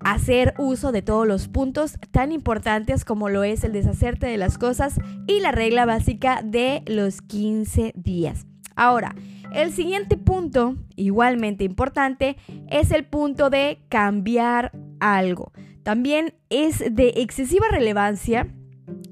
hacer 0.00 0.54
uso 0.58 0.92
de 0.92 1.02
todos 1.02 1.26
los 1.26 1.48
puntos 1.48 1.98
tan 2.12 2.32
importantes 2.32 3.04
como 3.04 3.28
lo 3.28 3.44
es 3.44 3.62
el 3.64 3.72
deshacerte 3.72 4.26
de 4.26 4.38
las 4.38 4.56
cosas 4.56 4.98
y 5.26 5.40
la 5.40 5.52
regla 5.52 5.84
básica 5.84 6.40
de 6.42 6.82
los 6.86 7.20
15 7.20 7.92
días. 7.94 8.46
Ahora, 8.74 9.14
el 9.52 9.72
siguiente 9.72 10.16
punto, 10.16 10.76
igualmente 10.96 11.64
importante, 11.64 12.36
es 12.68 12.90
el 12.90 13.04
punto 13.04 13.50
de 13.50 13.80
cambiar 13.88 14.72
algo. 15.00 15.52
También 15.82 16.34
es 16.50 16.82
de 16.90 17.14
excesiva 17.16 17.66
relevancia 17.70 18.48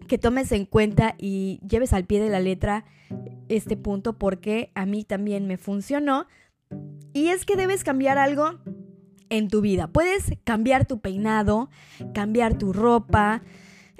que 0.08 0.18
tomes 0.18 0.52
en 0.52 0.66
cuenta 0.66 1.14
y 1.18 1.60
lleves 1.68 1.92
al 1.92 2.04
pie 2.04 2.20
de 2.20 2.30
la 2.30 2.40
letra 2.40 2.84
este 3.48 3.76
punto 3.76 4.18
porque 4.18 4.70
a 4.74 4.86
mí 4.86 5.04
también 5.04 5.46
me 5.46 5.56
funcionó. 5.56 6.26
Y 7.12 7.28
es 7.28 7.44
que 7.44 7.56
debes 7.56 7.84
cambiar 7.84 8.18
algo 8.18 8.58
en 9.30 9.48
tu 9.48 9.60
vida. 9.60 9.88
Puedes 9.88 10.32
cambiar 10.44 10.86
tu 10.86 11.00
peinado, 11.00 11.70
cambiar 12.12 12.58
tu 12.58 12.72
ropa, 12.72 13.42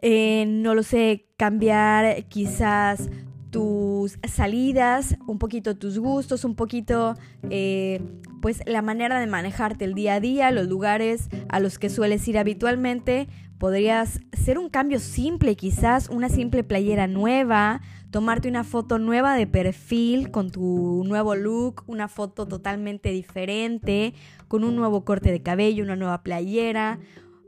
eh, 0.00 0.44
no 0.46 0.74
lo 0.74 0.82
sé, 0.82 1.26
cambiar 1.36 2.24
quizás 2.24 3.08
tus 3.50 4.18
salidas, 4.28 5.16
un 5.26 5.38
poquito 5.38 5.76
tus 5.76 5.98
gustos, 5.98 6.44
un 6.44 6.56
poquito 6.56 7.14
eh, 7.50 8.00
pues 8.42 8.62
la 8.66 8.82
manera 8.82 9.20
de 9.20 9.26
manejarte 9.28 9.84
el 9.84 9.94
día 9.94 10.14
a 10.14 10.20
día, 10.20 10.50
los 10.50 10.66
lugares 10.66 11.28
a 11.48 11.60
los 11.60 11.78
que 11.78 11.88
sueles 11.88 12.26
ir 12.26 12.36
habitualmente. 12.36 13.28
Podrías 13.64 14.20
ser 14.34 14.58
un 14.58 14.68
cambio 14.68 14.98
simple, 14.98 15.56
quizás 15.56 16.10
una 16.10 16.28
simple 16.28 16.64
playera 16.64 17.06
nueva, 17.06 17.80
tomarte 18.10 18.46
una 18.46 18.62
foto 18.62 18.98
nueva 18.98 19.36
de 19.36 19.46
perfil 19.46 20.30
con 20.30 20.50
tu 20.50 21.02
nuevo 21.06 21.34
look, 21.34 21.82
una 21.86 22.08
foto 22.08 22.46
totalmente 22.46 23.08
diferente, 23.08 24.12
con 24.48 24.64
un 24.64 24.76
nuevo 24.76 25.06
corte 25.06 25.32
de 25.32 25.40
cabello, 25.40 25.82
una 25.82 25.96
nueva 25.96 26.22
playera, 26.22 26.98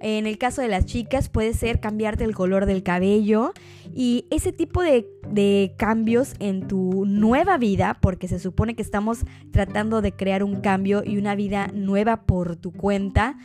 en 0.00 0.26
el 0.26 0.36
caso 0.36 0.60
de 0.60 0.68
las 0.68 0.84
chicas 0.84 1.30
puede 1.30 1.54
ser 1.54 1.80
cambiarte 1.80 2.24
el 2.24 2.34
color 2.34 2.66
del 2.66 2.82
cabello 2.82 3.52
y 3.94 4.26
ese 4.30 4.52
tipo 4.52 4.82
de, 4.82 5.06
cambios 5.78 6.34
en 6.38 6.68
tu 6.68 7.04
nueva 7.06 7.56
vida, 7.56 7.96
porque 8.00 8.28
se 8.28 8.38
supone 8.38 8.74
que 8.74 8.82
estamos 8.82 9.24
tratando 9.52 10.02
de 10.02 10.12
crear 10.12 10.44
un 10.44 10.60
cambio 10.60 11.02
y 11.04 11.16
una 11.16 11.34
vida 11.34 11.68
nueva 11.72 12.22
por 12.24 12.56
tu 12.56 12.72
cuenta. 12.72 13.38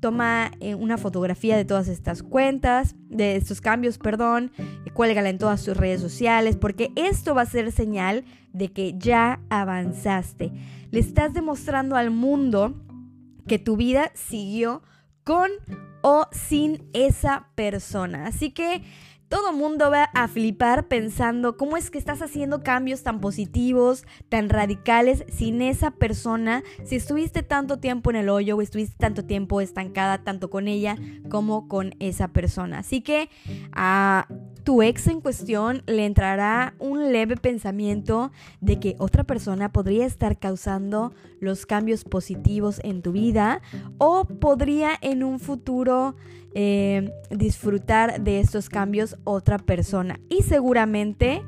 Toma 0.00 0.52
eh, 0.60 0.74
una 0.74 0.98
fotografía 0.98 1.56
de 1.56 1.64
todas 1.64 1.88
estas 1.88 2.22
cuentas, 2.22 2.94
de 3.08 3.36
estos 3.36 3.60
cambios, 3.60 3.98
perdón, 3.98 4.52
cuélgala 4.96 5.28
en 5.28 5.36
todas 5.36 5.62
tus 5.62 5.76
redes 5.76 6.00
sociales, 6.00 6.56
porque 6.56 6.90
esto 6.96 7.34
va 7.34 7.42
a 7.42 7.46
ser 7.46 7.70
señal 7.70 8.24
de 8.54 8.72
que 8.72 8.94
ya 8.96 9.40
avanzaste. 9.50 10.52
Le 10.90 11.00
estás 11.00 11.34
demostrando 11.34 11.96
al 11.96 12.10
mundo 12.10 12.82
que 13.46 13.58
tu 13.58 13.76
vida 13.76 14.10
siguió 14.14 14.82
con 15.22 15.50
o 16.00 16.26
sin 16.32 16.88
esa 16.94 17.48
persona. 17.54 18.26
Así 18.26 18.52
que 18.52 18.82
todo 19.28 19.52
mundo 19.52 19.90
va 19.90 20.04
a 20.04 20.28
flipar 20.28 20.88
pensando 20.88 21.56
cómo 21.56 21.76
es 21.76 21.90
que 21.90 21.98
estás 21.98 22.22
haciendo 22.22 22.62
cambios 22.62 23.02
tan 23.02 23.20
positivos, 23.20 24.04
tan 24.28 24.48
radicales 24.48 25.24
sin 25.28 25.62
esa 25.62 25.90
persona, 25.90 26.62
si 26.84 26.96
estuviste 26.96 27.42
tanto 27.42 27.78
tiempo 27.78 28.10
en 28.10 28.16
el 28.16 28.28
hoyo 28.28 28.56
o 28.56 28.62
estuviste 28.62 28.96
tanto 28.98 29.24
tiempo 29.24 29.60
estancada 29.60 30.22
tanto 30.24 30.50
con 30.50 30.68
ella 30.68 30.96
como 31.28 31.68
con 31.68 31.94
esa 31.98 32.28
persona. 32.28 32.78
Así 32.78 33.00
que 33.00 33.28
a 33.72 34.28
tu 34.66 34.82
ex 34.82 35.06
en 35.06 35.20
cuestión 35.20 35.84
le 35.86 36.06
entrará 36.06 36.74
un 36.80 37.12
leve 37.12 37.36
pensamiento 37.36 38.32
de 38.60 38.80
que 38.80 38.96
otra 38.98 39.22
persona 39.22 39.70
podría 39.70 40.04
estar 40.04 40.40
causando 40.40 41.14
los 41.38 41.66
cambios 41.66 42.02
positivos 42.02 42.80
en 42.82 43.00
tu 43.00 43.12
vida 43.12 43.62
o 43.98 44.24
podría 44.24 44.90
en 45.02 45.22
un 45.22 45.38
futuro 45.38 46.16
eh, 46.52 47.12
disfrutar 47.30 48.20
de 48.20 48.40
estos 48.40 48.68
cambios 48.68 49.16
otra 49.22 49.58
persona 49.58 50.18
y 50.28 50.42
seguramente 50.42 51.44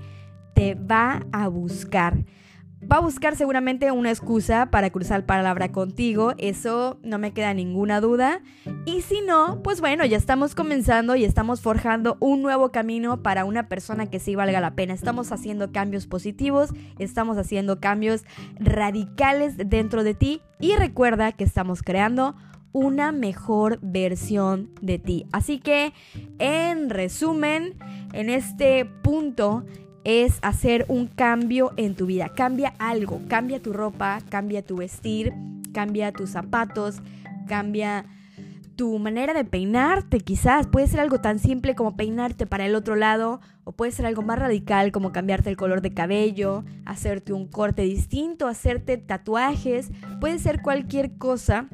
te 0.55 0.77
va 0.77 1.27
a 1.33 1.49
buscar. 1.49 2.25
Va 2.81 2.97
a 2.97 3.01
buscar 3.01 3.35
seguramente 3.35 3.91
una 3.91 4.11
excusa 4.11 4.71
para 4.71 4.91
cruzar 4.91 5.27
palabra 5.27 5.73
contigo, 5.73 6.35
eso 6.39 6.99
no 7.03 7.19
me 7.19 7.33
queda 7.33 7.53
ninguna 7.53 8.01
duda. 8.01 8.41
Y 8.87 9.03
si 9.03 9.21
no, 9.21 9.63
pues 9.63 9.81
bueno, 9.81 10.05
ya 10.07 10.17
estamos 10.17 10.55
comenzando 10.55 11.17
y 11.17 11.25
estamos 11.25 11.61
forjando 11.61 12.17
un 12.21 12.41
nuevo 12.41 12.71
camino 12.71 13.23
para 13.23 13.45
una 13.45 13.69
persona 13.69 14.07
que 14.07 14.21
sí 14.21 14.37
valga 14.37 14.61
la 14.61 14.75
pena. 14.75 14.95
Estamos 14.95 15.33
haciendo 15.33 15.73
cambios 15.73 16.07
positivos, 16.07 16.71
estamos 16.99 17.37
haciendo 17.37 17.81
cambios 17.81 18.25
radicales 18.61 19.57
dentro 19.57 20.05
de 20.05 20.15
ti 20.15 20.41
y 20.61 20.77
recuerda 20.77 21.33
que 21.33 21.45
estamos 21.45 21.83
creando 21.83 22.37
una 22.73 23.13
mejor 23.13 23.81
versión 23.83 24.71
de 24.81 24.99
ti. 24.99 25.27
Así 25.33 25.59
que, 25.59 25.93
en 26.39 26.91
resumen, 26.91 27.77
en 28.13 28.31
este 28.31 28.85
punto 28.85 29.65
es 30.09 30.39
hacer 30.41 30.87
un 30.89 31.07
cambio 31.07 31.73
en 31.77 31.95
tu 31.95 32.07
vida. 32.07 32.31
Cambia 32.31 32.73
algo, 32.79 33.21
cambia 33.29 33.61
tu 33.61 33.75
ropa, 33.75 34.23
cambia 34.31 34.63
tu 34.63 34.79
vestir, 34.79 35.35
cambia 35.75 36.13
tus 36.13 36.31
zapatos, 36.31 37.03
cambia 37.47 38.07
tu 38.75 38.99
manera 38.99 39.35
de 39.35 39.45
peinarte 39.45 40.21
quizás. 40.21 40.67
Puede 40.67 40.87
ser 40.87 41.01
algo 41.01 41.21
tan 41.21 41.39
simple 41.39 41.75
como 41.75 41.95
peinarte 41.95 42.47
para 42.47 42.65
el 42.65 42.75
otro 42.75 42.97
lado 42.97 43.43
o 43.65 43.73
puede 43.73 43.93
ser 43.93 44.07
algo 44.07 44.23
más 44.23 44.39
radical 44.39 44.93
como 44.93 45.13
cambiarte 45.13 45.51
el 45.51 45.59
color 45.59 45.83
de 45.83 45.93
cabello, 45.93 46.65
hacerte 46.87 47.35
un 47.35 47.47
corte 47.47 47.83
distinto, 47.83 48.47
hacerte 48.47 48.97
tatuajes. 48.97 49.91
Puede 50.21 50.39
ser 50.39 50.63
cualquier 50.63 51.19
cosa 51.19 51.69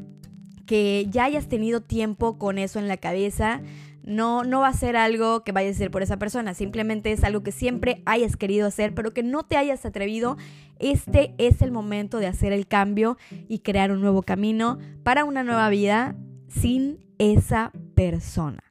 que 0.67 1.07
ya 1.09 1.25
hayas 1.25 1.49
tenido 1.49 1.83
tiempo 1.83 2.37
con 2.37 2.59
eso 2.59 2.81
en 2.81 2.89
la 2.89 2.97
cabeza. 2.97 3.61
No, 4.05 4.45
no 4.45 4.61
va 4.61 4.69
a 4.69 4.75
ser 4.75 4.97
algo 4.97 5.45
que 5.45 5.53
vayas 5.53 5.73
a 5.73 5.77
hacer 5.77 5.91
por 5.91 6.03
esa 6.03 6.19
persona, 6.19 6.53
simplemente 6.53 7.11
es 7.11 7.25
algo 7.25 7.43
que 7.43 7.53
siempre 7.53 8.03
hayas 8.05 8.37
querido 8.37 8.67
hacer, 8.67 8.95
pero 8.95 9.13
que 9.13 9.23
no 9.23 9.45
te 9.45 9.57
hayas 9.57 9.85
atrevido. 9.87 10.37
Este 10.79 11.35
es 11.39 11.63
el 11.63 11.73
momento 11.73 12.19
de 12.19 12.27
hacer 12.27 12.53
el 12.53 12.67
cambio 12.67 13.17
y 13.49 13.61
crear 13.61 13.91
un 13.91 14.03
nuevo 14.03 14.23
camino 14.23 14.79
para 15.03 15.25
una 15.25 15.43
nueva 15.43 15.71
vida 15.71 16.17
sin 16.49 16.99
esa 17.19 17.73
persona. 17.95 18.63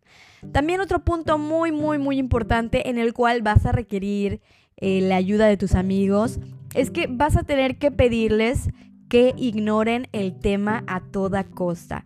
También 0.51 0.81
otro 0.81 1.03
punto 1.03 1.37
muy, 1.37 1.71
muy, 1.71 1.97
muy 1.97 2.17
importante 2.17 2.89
en 2.89 2.97
el 2.97 3.13
cual 3.13 3.41
vas 3.41 3.65
a 3.65 3.71
requerir 3.71 4.41
eh, 4.77 5.01
la 5.01 5.15
ayuda 5.15 5.47
de 5.47 5.57
tus 5.57 5.75
amigos 5.75 6.39
es 6.75 6.91
que 6.91 7.07
vas 7.07 7.37
a 7.37 7.43
tener 7.43 7.77
que 7.77 7.91
pedirles 7.91 8.69
que 9.07 9.33
ignoren 9.37 10.07
el 10.11 10.37
tema 10.39 10.83
a 10.87 10.99
toda 11.01 11.43
costa. 11.43 12.03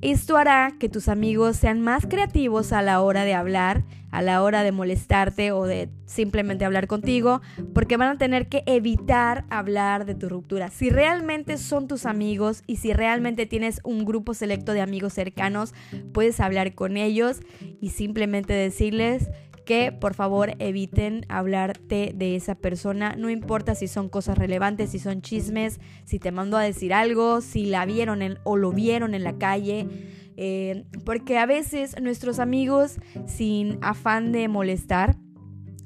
Esto 0.00 0.36
hará 0.36 0.74
que 0.78 0.88
tus 0.88 1.08
amigos 1.08 1.56
sean 1.56 1.80
más 1.80 2.06
creativos 2.06 2.72
a 2.72 2.82
la 2.82 3.00
hora 3.00 3.24
de 3.24 3.34
hablar, 3.34 3.82
a 4.12 4.22
la 4.22 4.44
hora 4.44 4.62
de 4.62 4.70
molestarte 4.70 5.50
o 5.50 5.64
de 5.64 5.88
simplemente 6.06 6.64
hablar 6.64 6.86
contigo, 6.86 7.40
porque 7.74 7.96
van 7.96 8.10
a 8.10 8.18
tener 8.18 8.48
que 8.48 8.62
evitar 8.66 9.44
hablar 9.50 10.06
de 10.06 10.14
tu 10.14 10.28
ruptura. 10.28 10.70
Si 10.70 10.88
realmente 10.88 11.58
son 11.58 11.88
tus 11.88 12.06
amigos 12.06 12.62
y 12.68 12.76
si 12.76 12.92
realmente 12.92 13.46
tienes 13.46 13.80
un 13.82 14.04
grupo 14.04 14.34
selecto 14.34 14.72
de 14.72 14.82
amigos 14.82 15.14
cercanos, 15.14 15.74
puedes 16.12 16.38
hablar 16.38 16.76
con 16.76 16.96
ellos 16.96 17.40
y 17.80 17.90
simplemente 17.90 18.52
decirles 18.52 19.28
que 19.68 19.92
por 19.92 20.14
favor 20.14 20.54
eviten 20.60 21.26
hablarte 21.28 22.14
de 22.16 22.36
esa 22.36 22.54
persona, 22.54 23.16
no 23.18 23.28
importa 23.28 23.74
si 23.74 23.86
son 23.86 24.08
cosas 24.08 24.38
relevantes, 24.38 24.92
si 24.92 24.98
son 24.98 25.20
chismes, 25.20 25.78
si 26.06 26.18
te 26.18 26.32
mandó 26.32 26.56
a 26.56 26.62
decir 26.62 26.94
algo, 26.94 27.42
si 27.42 27.66
la 27.66 27.84
vieron 27.84 28.38
o 28.44 28.56
lo 28.56 28.72
vieron 28.72 29.14
en 29.14 29.24
la 29.24 29.36
calle. 29.36 29.86
Eh, 30.38 30.86
porque 31.04 31.36
a 31.36 31.44
veces 31.44 32.00
nuestros 32.00 32.38
amigos, 32.38 32.96
sin 33.26 33.76
afán 33.82 34.32
de 34.32 34.48
molestar, 34.48 35.16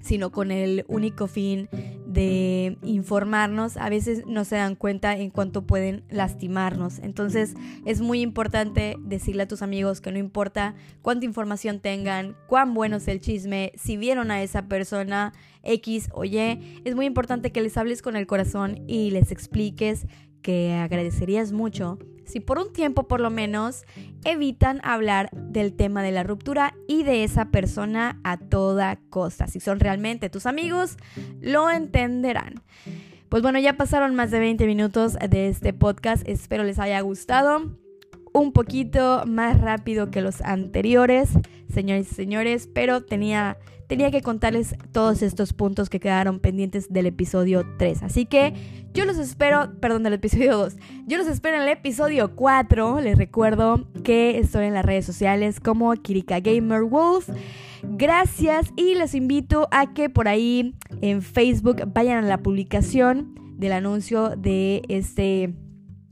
sino 0.00 0.30
con 0.30 0.52
el 0.52 0.84
único 0.86 1.26
fin 1.26 1.68
de 2.12 2.78
informarnos, 2.82 3.76
a 3.76 3.88
veces 3.88 4.24
no 4.26 4.44
se 4.44 4.56
dan 4.56 4.74
cuenta 4.74 5.16
en 5.16 5.30
cuánto 5.30 5.62
pueden 5.62 6.04
lastimarnos. 6.10 6.98
Entonces 6.98 7.54
es 7.86 8.00
muy 8.00 8.20
importante 8.20 8.96
decirle 9.00 9.44
a 9.44 9.48
tus 9.48 9.62
amigos 9.62 10.00
que 10.00 10.12
no 10.12 10.18
importa 10.18 10.74
cuánta 11.00 11.26
información 11.26 11.80
tengan, 11.80 12.36
cuán 12.46 12.74
bueno 12.74 12.96
es 12.96 13.08
el 13.08 13.20
chisme, 13.20 13.72
si 13.76 13.96
vieron 13.96 14.30
a 14.30 14.42
esa 14.42 14.68
persona 14.68 15.32
X 15.62 16.08
o 16.12 16.24
Y, 16.24 16.82
es 16.84 16.94
muy 16.94 17.06
importante 17.06 17.52
que 17.52 17.62
les 17.62 17.76
hables 17.76 18.02
con 18.02 18.16
el 18.16 18.26
corazón 18.26 18.82
y 18.86 19.10
les 19.10 19.32
expliques 19.32 20.06
que 20.42 20.74
agradecerías 20.74 21.52
mucho 21.52 21.98
si 22.24 22.40
por 22.40 22.58
un 22.58 22.72
tiempo 22.72 23.08
por 23.08 23.20
lo 23.20 23.30
menos 23.30 23.84
evitan 24.24 24.80
hablar 24.84 25.30
del 25.32 25.74
tema 25.74 26.02
de 26.02 26.12
la 26.12 26.22
ruptura 26.22 26.74
y 26.88 27.02
de 27.02 27.24
esa 27.24 27.46
persona 27.46 28.20
a 28.24 28.36
toda 28.36 28.96
costa. 29.10 29.46
Si 29.46 29.60
son 29.60 29.80
realmente 29.80 30.30
tus 30.30 30.46
amigos, 30.46 30.96
lo 31.40 31.70
entenderán. 31.70 32.62
Pues 33.28 33.42
bueno, 33.42 33.58
ya 33.58 33.76
pasaron 33.76 34.14
más 34.14 34.30
de 34.30 34.40
20 34.40 34.66
minutos 34.66 35.14
de 35.14 35.48
este 35.48 35.72
podcast, 35.72 36.26
espero 36.28 36.64
les 36.64 36.78
haya 36.78 37.00
gustado 37.00 37.81
un 38.32 38.52
poquito 38.52 39.24
más 39.26 39.60
rápido 39.60 40.10
que 40.10 40.20
los 40.20 40.40
anteriores, 40.42 41.30
señores 41.72 42.10
y 42.10 42.14
señores, 42.14 42.68
pero 42.72 43.02
tenía, 43.02 43.58
tenía 43.88 44.10
que 44.10 44.22
contarles 44.22 44.74
todos 44.92 45.22
estos 45.22 45.52
puntos 45.52 45.90
que 45.90 46.00
quedaron 46.00 46.40
pendientes 46.40 46.92
del 46.92 47.06
episodio 47.06 47.64
3. 47.78 48.02
Así 48.02 48.26
que 48.26 48.54
yo 48.94 49.04
los 49.04 49.18
espero, 49.18 49.72
perdón, 49.80 50.02
del 50.02 50.14
episodio 50.14 50.56
2. 50.56 50.76
Yo 51.06 51.18
los 51.18 51.26
espero 51.26 51.56
en 51.56 51.62
el 51.62 51.68
episodio 51.68 52.34
4. 52.34 53.00
Les 53.00 53.18
recuerdo 53.18 53.86
que 54.04 54.38
estoy 54.38 54.66
en 54.66 54.74
las 54.74 54.84
redes 54.84 55.04
sociales 55.04 55.60
como 55.60 55.92
Kirika 55.94 56.40
Gamer 56.40 56.82
Wolf. 56.84 57.28
Gracias 57.82 58.72
y 58.76 58.94
les 58.94 59.14
invito 59.14 59.68
a 59.72 59.92
que 59.92 60.08
por 60.08 60.28
ahí 60.28 60.74
en 61.00 61.20
Facebook 61.20 61.82
vayan 61.92 62.24
a 62.24 62.28
la 62.28 62.38
publicación 62.38 63.34
del 63.56 63.72
anuncio 63.72 64.30
de 64.36 64.82
este 64.88 65.52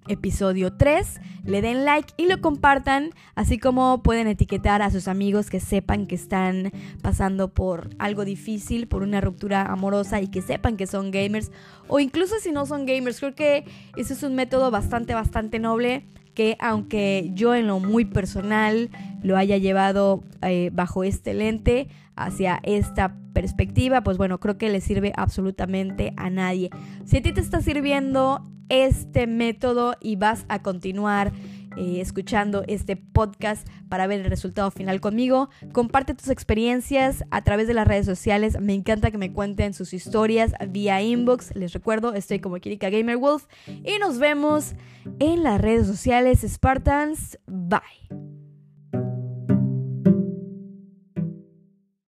episodio 0.08 0.72
3, 0.72 1.20
le 1.44 1.62
den 1.62 1.84
like 1.84 2.12
y 2.16 2.26
lo 2.26 2.40
compartan, 2.40 3.10
así 3.34 3.58
como 3.58 4.02
pueden 4.02 4.26
etiquetar 4.26 4.82
a 4.82 4.90
sus 4.90 5.08
amigos 5.08 5.50
que 5.50 5.60
sepan 5.60 6.06
que 6.06 6.14
están 6.14 6.72
pasando 7.02 7.52
por 7.52 7.90
algo 7.98 8.24
difícil, 8.24 8.88
por 8.88 9.02
una 9.02 9.20
ruptura 9.20 9.62
amorosa 9.62 10.20
y 10.20 10.28
que 10.28 10.42
sepan 10.42 10.76
que 10.76 10.86
son 10.86 11.10
gamers, 11.10 11.50
o 11.88 12.00
incluso 12.00 12.36
si 12.40 12.52
no 12.52 12.66
son 12.66 12.86
gamers, 12.86 13.20
creo 13.20 13.34
que 13.34 13.64
ese 13.96 14.14
es 14.14 14.22
un 14.22 14.34
método 14.34 14.70
bastante, 14.70 15.14
bastante 15.14 15.58
noble 15.58 16.06
que 16.34 16.56
aunque 16.60 17.30
yo 17.34 17.54
en 17.54 17.66
lo 17.66 17.80
muy 17.80 18.04
personal 18.04 18.90
lo 19.22 19.36
haya 19.36 19.56
llevado 19.56 20.22
eh, 20.42 20.70
bajo 20.72 21.04
este 21.04 21.34
lente, 21.34 21.88
hacia 22.20 22.60
esta 22.62 23.16
perspectiva, 23.32 24.02
pues 24.02 24.18
bueno, 24.18 24.38
creo 24.40 24.58
que 24.58 24.68
le 24.68 24.80
sirve 24.80 25.12
absolutamente 25.16 26.12
a 26.16 26.28
nadie. 26.28 26.70
Si 27.06 27.16
a 27.16 27.22
ti 27.22 27.32
te 27.32 27.40
está 27.40 27.62
sirviendo 27.62 28.44
este 28.70 29.26
método 29.26 29.96
y 30.00 30.16
vas 30.16 30.46
a 30.48 30.62
continuar 30.62 31.32
eh, 31.76 32.00
escuchando 32.00 32.64
este 32.66 32.96
podcast 32.96 33.68
para 33.88 34.06
ver 34.06 34.20
el 34.20 34.26
resultado 34.26 34.70
final 34.70 35.00
conmigo. 35.00 35.50
Comparte 35.72 36.14
tus 36.14 36.28
experiencias 36.28 37.24
a 37.30 37.42
través 37.42 37.68
de 37.68 37.74
las 37.74 37.86
redes 37.86 38.06
sociales. 38.06 38.58
Me 38.60 38.74
encanta 38.74 39.10
que 39.10 39.18
me 39.18 39.32
cuenten 39.32 39.74
sus 39.74 39.92
historias 39.92 40.52
vía 40.68 41.00
inbox. 41.02 41.54
Les 41.54 41.72
recuerdo, 41.72 42.14
estoy 42.14 42.40
como 42.40 42.56
Kirika 42.56 42.90
Gamer 42.90 43.18
Wolf 43.18 43.46
y 43.66 43.98
nos 44.00 44.18
vemos 44.18 44.74
en 45.18 45.42
las 45.42 45.60
redes 45.60 45.86
sociales 45.86 46.40
Spartans. 46.40 47.38
Bye. 47.46 48.39